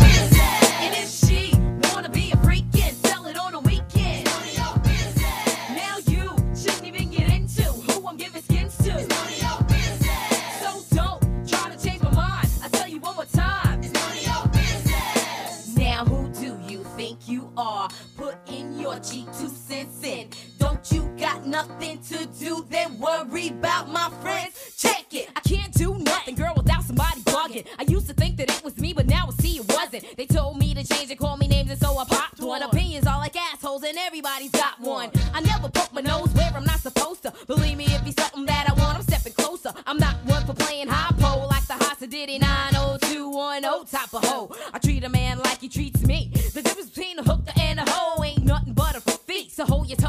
[21.57, 22.67] nothing to do?
[22.69, 24.75] Then worry about my friends.
[24.77, 25.31] Check it.
[25.35, 27.67] I can't do nothing, girl, without somebody bugging.
[27.79, 30.05] I used to think that it was me, but now I see it wasn't.
[30.19, 32.63] They told me to change and call me names, and so I popped one.
[32.63, 35.11] Opinions all like assholes, and everybody's got one.
[35.33, 37.33] I never poke my nose where I'm not supposed to.
[37.47, 39.73] Believe me, if it's something that I want, I'm stepping closer.
[39.87, 44.55] I'm not one for playing high pole like the Hasa Diddy 90210 type of hoe.
[44.75, 46.31] I treat a man like he treats me.
[46.53, 49.53] The difference between a hooker and a hoe ain't nothing but a feet.
[49.53, 50.06] So hold your tongue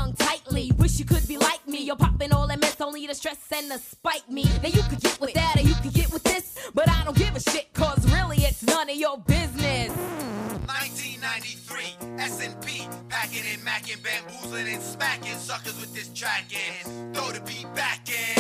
[2.98, 4.44] only the stress and the spite me.
[4.64, 7.16] Now you could get with that or you could get with this, but I don't
[7.16, 9.90] give a shit, cause really it's none of your business.
[10.66, 17.14] 1993, S&P, packing and macking, bamboozling and smacking suckers with this track in.
[17.14, 18.37] Throw the beat back in.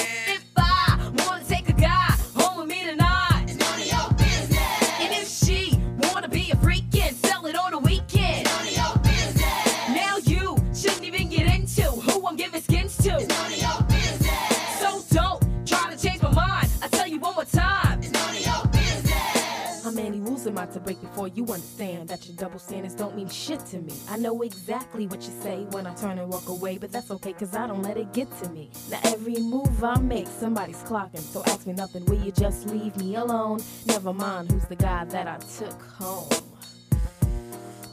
[21.27, 23.93] Before you understand that your double standards don't mean shit to me?
[24.09, 27.33] I know exactly what you say when I turn and walk away, but that's okay
[27.33, 28.69] cause I don't let it get to me.
[28.89, 32.95] Now every move I make, somebody's clocking, so ask me nothing, will you just leave
[32.97, 33.61] me alone?
[33.85, 36.29] Never mind who's the guy that I took home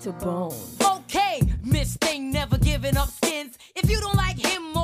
[0.02, 0.54] to bone.
[0.98, 3.58] Okay, Miss Thing never giving up skins.
[3.74, 4.83] If you don't like him or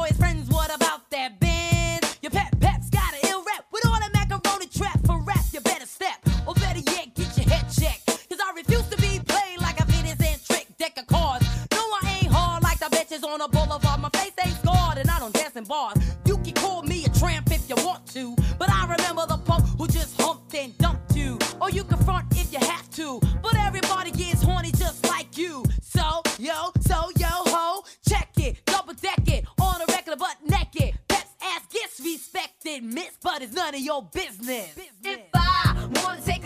[16.27, 19.65] You can call me a tramp if you want to, but I remember the punk
[19.79, 21.39] who just humped and dumped you.
[21.61, 25.65] Or you can front if you have to, but everybody gets horny just like you.
[25.81, 30.99] So, yo, so, yo, ho, check it, double deck it, on a record butt naked.
[31.07, 34.77] Pets ass gets respected, miss, but it's none of your business.
[35.05, 36.40] If I wanna take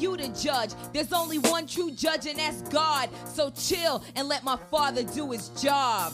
[0.00, 0.70] you to judge?
[0.92, 3.08] There's only one true judge, and that's God.
[3.26, 6.12] So chill and let my father do his job.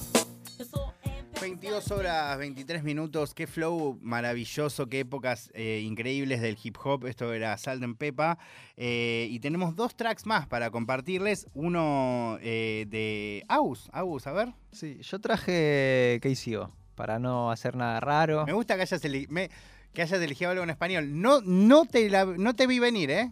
[1.39, 7.07] 22 horas, 23 minutos, qué flow maravilloso, qué épocas eh, increíbles del hip hop.
[7.07, 8.39] Esto era Salt and Pepa.
[8.76, 11.47] Eh, y tenemos dos tracks más para compartirles.
[11.55, 13.89] Uno eh, de Aus.
[13.93, 14.53] Aus, a ver.
[14.72, 18.45] Sí, yo traje KCO para no hacer nada raro.
[18.45, 19.49] Me gusta que hayas, me-
[19.93, 21.20] que hayas elegido algo en español.
[21.22, 23.31] No, no, te, la- no te vi venir, ¿eh?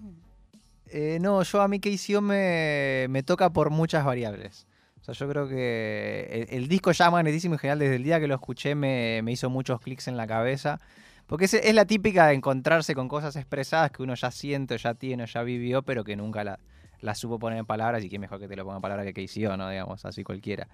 [0.89, 4.67] Eh, no, yo a mí KCO me, me toca por muchas variables.
[5.01, 8.27] O sea, yo creo que el, disco ya magnetísimo en general, desde el día que
[8.27, 10.81] lo escuché, me, me hizo muchos clics en la cabeza.
[11.27, 15.27] Porque es, la típica de encontrarse con cosas expresadas que uno ya siente, ya tiene,
[15.27, 16.61] ya vivió, pero que nunca la,
[17.01, 18.05] la supo poner en palabras.
[18.05, 19.69] Y quién mejor que te lo ponga en palabras que KCO, ¿no?
[19.69, 20.69] Digamos, así cualquiera.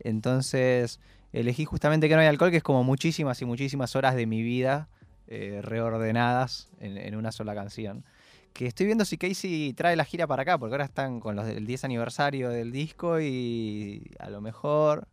[0.00, 1.00] Entonces,
[1.32, 4.42] elegí justamente que no hay alcohol, que es como muchísimas y muchísimas horas de mi
[4.42, 4.88] vida
[5.26, 8.04] eh, reordenadas en, en una sola canción.
[8.52, 11.46] Que estoy viendo si Casey trae la gira para acá, porque ahora están con los
[11.46, 15.06] del 10 aniversario del disco y a lo mejor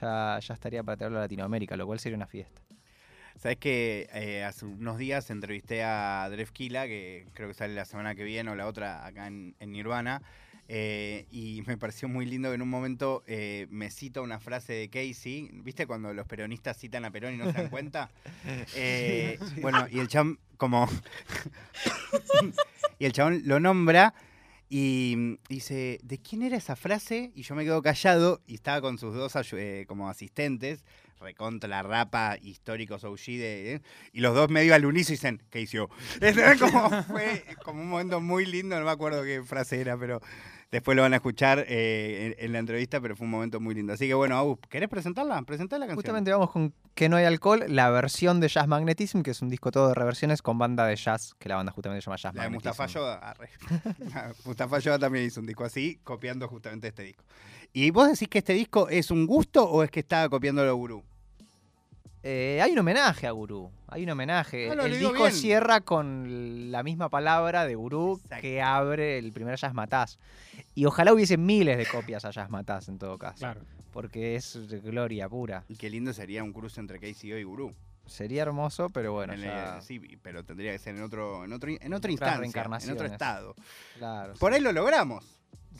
[0.00, 2.60] ya, ya estaría para traerlo a Latinoamérica, lo cual sería una fiesta.
[3.36, 7.84] Sabes que eh, hace unos días entrevisté a Dref Kila, que creo que sale la
[7.84, 10.20] semana que viene o la otra acá en Nirvana.
[10.72, 14.72] Eh, y me pareció muy lindo que en un momento eh, me cita una frase
[14.72, 15.50] de Casey.
[15.52, 18.08] ¿Viste cuando los peronistas citan a Perón y no se dan cuenta?
[18.76, 19.60] Eh, Sí.
[19.60, 20.88] Bueno, y el chabón como...
[23.00, 24.14] y el chabón lo nombra
[24.68, 27.32] y mm, dice, ¿de quién era esa frase?
[27.34, 30.84] Y yo me quedo callado y estaba con sus dos eh, como asistentes,
[31.18, 33.74] recontra la rapa, históricos OG de...
[33.74, 33.80] eh,
[34.12, 35.90] y los dos medio al unísono dicen, ¿qué hizo?
[36.20, 40.20] Es como, fue como un momento muy lindo, no me acuerdo qué frase era, pero
[40.70, 43.74] después lo van a escuchar eh, en, en la entrevista, pero fue un momento muy
[43.74, 43.92] lindo.
[43.92, 45.42] Así que bueno, Agus, ¿querés presentarla?
[45.42, 45.96] Presentar la canción.
[45.96, 49.48] Justamente vamos con Que no hay alcohol, la versión de Jazz Magnetism, que es un
[49.48, 52.34] disco todo de reversiones con banda de jazz, que la banda justamente se llama Jazz
[52.34, 52.82] La de Magnetism.
[52.82, 53.36] Mustafa Yoda.
[54.44, 57.24] Mustafa Yoda también hizo un disco así, copiando justamente este disco.
[57.72, 60.74] ¿Y vos decís que este disco es un gusto o es que estaba copiando lo
[60.74, 61.04] gurú?
[62.22, 63.70] Eh, hay un homenaje a Gurú.
[63.88, 64.70] Hay un homenaje.
[64.70, 65.32] Ah, no, el disco bien.
[65.32, 70.18] cierra con la misma palabra de Gurú que abre el primer Jazz Matás.
[70.74, 73.38] Y ojalá hubiese miles de copias a Jazz Matás en todo caso.
[73.38, 73.62] Claro.
[73.92, 75.64] Porque es gloria pura.
[75.68, 77.74] Y qué lindo sería un cruce entre KCO y Gurú.
[78.06, 81.52] Sería hermoso, pero bueno, En, ya- eh, sí, pero tendría que ser en otro, en
[81.52, 83.54] otro, en otra instancia, en otro estado.
[83.98, 84.34] Claro.
[84.34, 85.24] Por ahí lo logramos.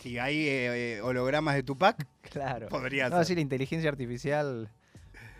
[0.00, 2.68] Si hay eh, hologramas de Tupac, Claro.
[2.68, 3.26] podría No, ser.
[3.26, 4.70] sí, la inteligencia artificial.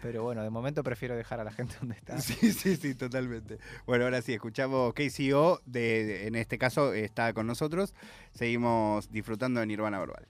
[0.02, 2.18] Pero bueno, de momento prefiero dejar a la gente donde está.
[2.20, 3.58] Sí, sí, sí, totalmente.
[3.86, 7.94] Bueno, ahora sí, escuchamos KCO, de, en este caso está con nosotros.
[8.32, 10.26] Seguimos disfrutando de Nirvana Verbal.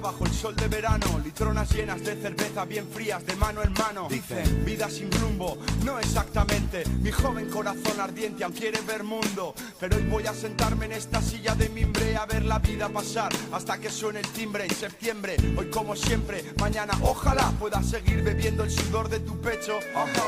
[0.00, 4.08] Bajo el sol de verano, litronas llenas de cerveza bien frías de mano en mano.
[4.08, 6.84] Dicen, vida sin rumbo, no exactamente.
[7.00, 11.20] Mi joven corazón ardiente aún quiere ver mundo, pero hoy voy a sentarme en esta
[11.20, 15.36] silla de mimbre a ver la vida pasar hasta que suene el timbre en septiembre.
[15.56, 19.78] Hoy como siempre, mañana ojalá pueda seguir bebiendo el sudor de tu pecho.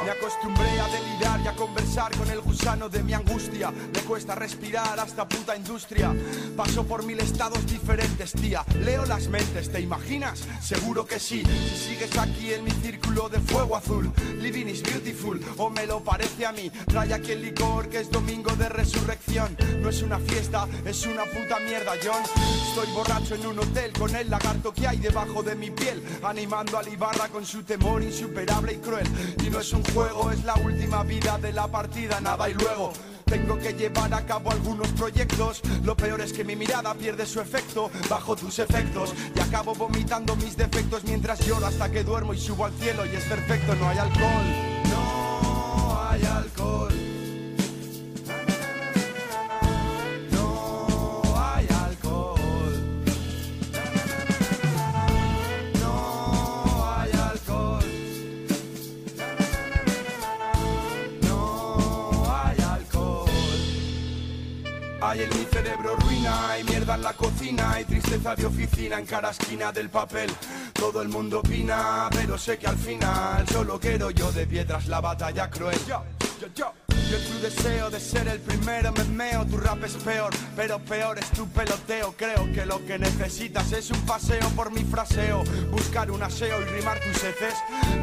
[0.04, 3.70] Me acostumbré a delirar y a conversar con el gusano de mi angustia.
[3.70, 6.14] Me cuesta respirar hasta puta industria.
[6.56, 8.64] Paso por mil estados diferentes, tía.
[8.84, 10.44] Leo las mentes, ¿te imaginas?
[10.60, 11.42] Seguro que sí.
[11.42, 16.00] Si sigues aquí en mi círculo de fuego azul, living is beautiful, o me lo
[16.00, 16.70] parece a mí.
[16.86, 19.56] Trae aquí el licor que es domingo de resurrección.
[19.80, 22.22] No es una fiesta, es una puta mierda, John.
[22.68, 26.76] Estoy borracho en un hotel con el lagarto que hay debajo de mi piel, animando
[26.76, 29.06] al Ibarra con su temor insuperable y cruel.
[29.42, 32.92] Y no es un juego, es la última vida de la partida, nada y luego.
[33.26, 35.60] Tengo que llevar a cabo algunos proyectos.
[35.82, 39.12] Lo peor es que mi mirada pierde su efecto bajo tus efectos.
[39.34, 43.04] Y acabo vomitando mis defectos mientras lloro hasta que duermo y subo al cielo.
[43.04, 44.44] Y es perfecto, no hay alcohol.
[44.90, 47.15] No hay alcohol.
[65.16, 69.06] Hay en mi cerebro ruina, hay mierda en la cocina, hay tristeza de oficina en
[69.06, 70.30] cada esquina del papel.
[70.74, 75.00] Todo el mundo opina, pero sé que al final solo quiero yo de piedras la
[75.00, 75.78] batalla cruel.
[76.54, 80.78] Yo, yo, tu deseo de ser el primero me meo, tu rap es peor, pero
[80.78, 82.14] peor es tu peloteo.
[82.16, 86.64] Creo que lo que necesitas es un paseo por mi fraseo, buscar un aseo y
[86.66, 87.54] rimar tus heces.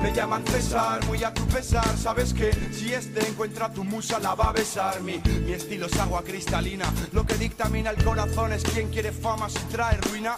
[0.01, 4.35] Me llaman César, muy a tu pesar, sabes que si este encuentra tu musa la
[4.35, 4.99] va a besar.
[5.01, 9.49] Mi, mi estilo es agua cristalina, lo que dictamina el corazón es quien quiere fama
[9.49, 10.35] si trae ruina.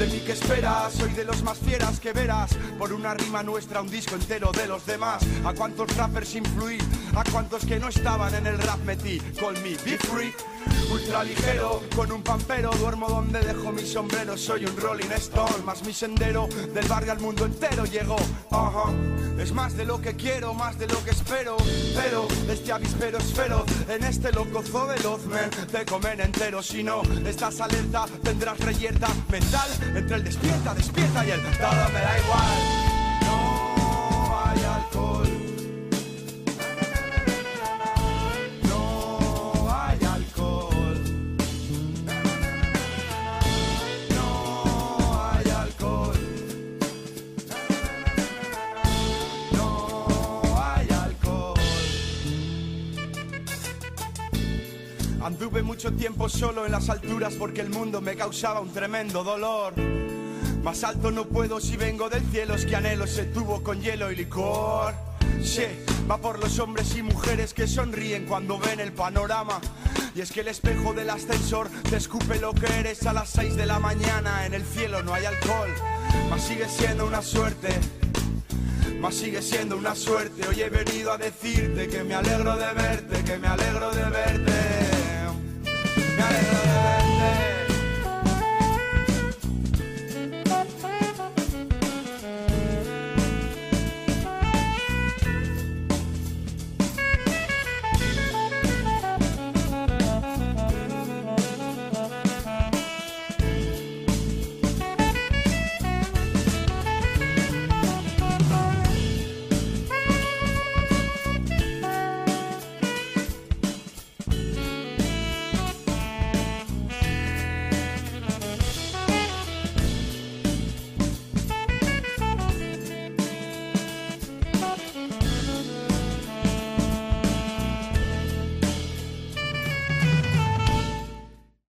[0.00, 2.56] De mí que esperas, soy de los más fieras que verás.
[2.78, 5.22] Por una rima nuestra, un disco entero de los demás.
[5.44, 6.78] A cuántos rappers influí,
[7.14, 9.20] a cuántos que no estaban en el rap metí.
[9.38, 10.32] Call me, be free.
[10.90, 14.38] Ultra ligero, con un pampero, duermo donde dejo mi sombrero.
[14.38, 16.48] Soy un Rolling Stone, más mi sendero.
[16.72, 18.16] Del barrio al mundo entero llegó.
[18.50, 18.90] Ajá.
[19.38, 21.58] Es más de lo que quiero, más de lo que espero.
[21.94, 22.26] Pero
[22.70, 23.64] este avispero es feroz.
[23.88, 26.62] En este loco zoo veloz, men, te comen entero.
[26.62, 29.68] Si no estás alerta, tendrás reyerta mental.
[29.96, 32.58] Entre el despierta, despierta y el todo me da igual.
[33.22, 35.09] No hay alcohol.
[55.40, 59.72] Anduve mucho tiempo solo en las alturas porque el mundo me causaba un tremendo dolor.
[60.62, 64.12] Más alto no puedo si vengo del cielo, es que anhelo se tuvo con hielo
[64.12, 64.94] y licor.
[65.42, 65.62] Sí,
[66.10, 69.62] va por los hombres y mujeres que sonríen cuando ven el panorama.
[70.14, 73.56] Y es que el espejo del ascensor te escupe lo que eres a las 6
[73.56, 74.44] de la mañana.
[74.44, 75.70] En el cielo no hay alcohol,
[76.28, 77.68] mas sigue siendo una suerte.
[79.00, 80.46] Mas sigue siendo una suerte.
[80.46, 84.89] Hoy he venido a decirte que me alegro de verte, que me alegro de verte.
[86.30, 86.79] Me alegro de verte.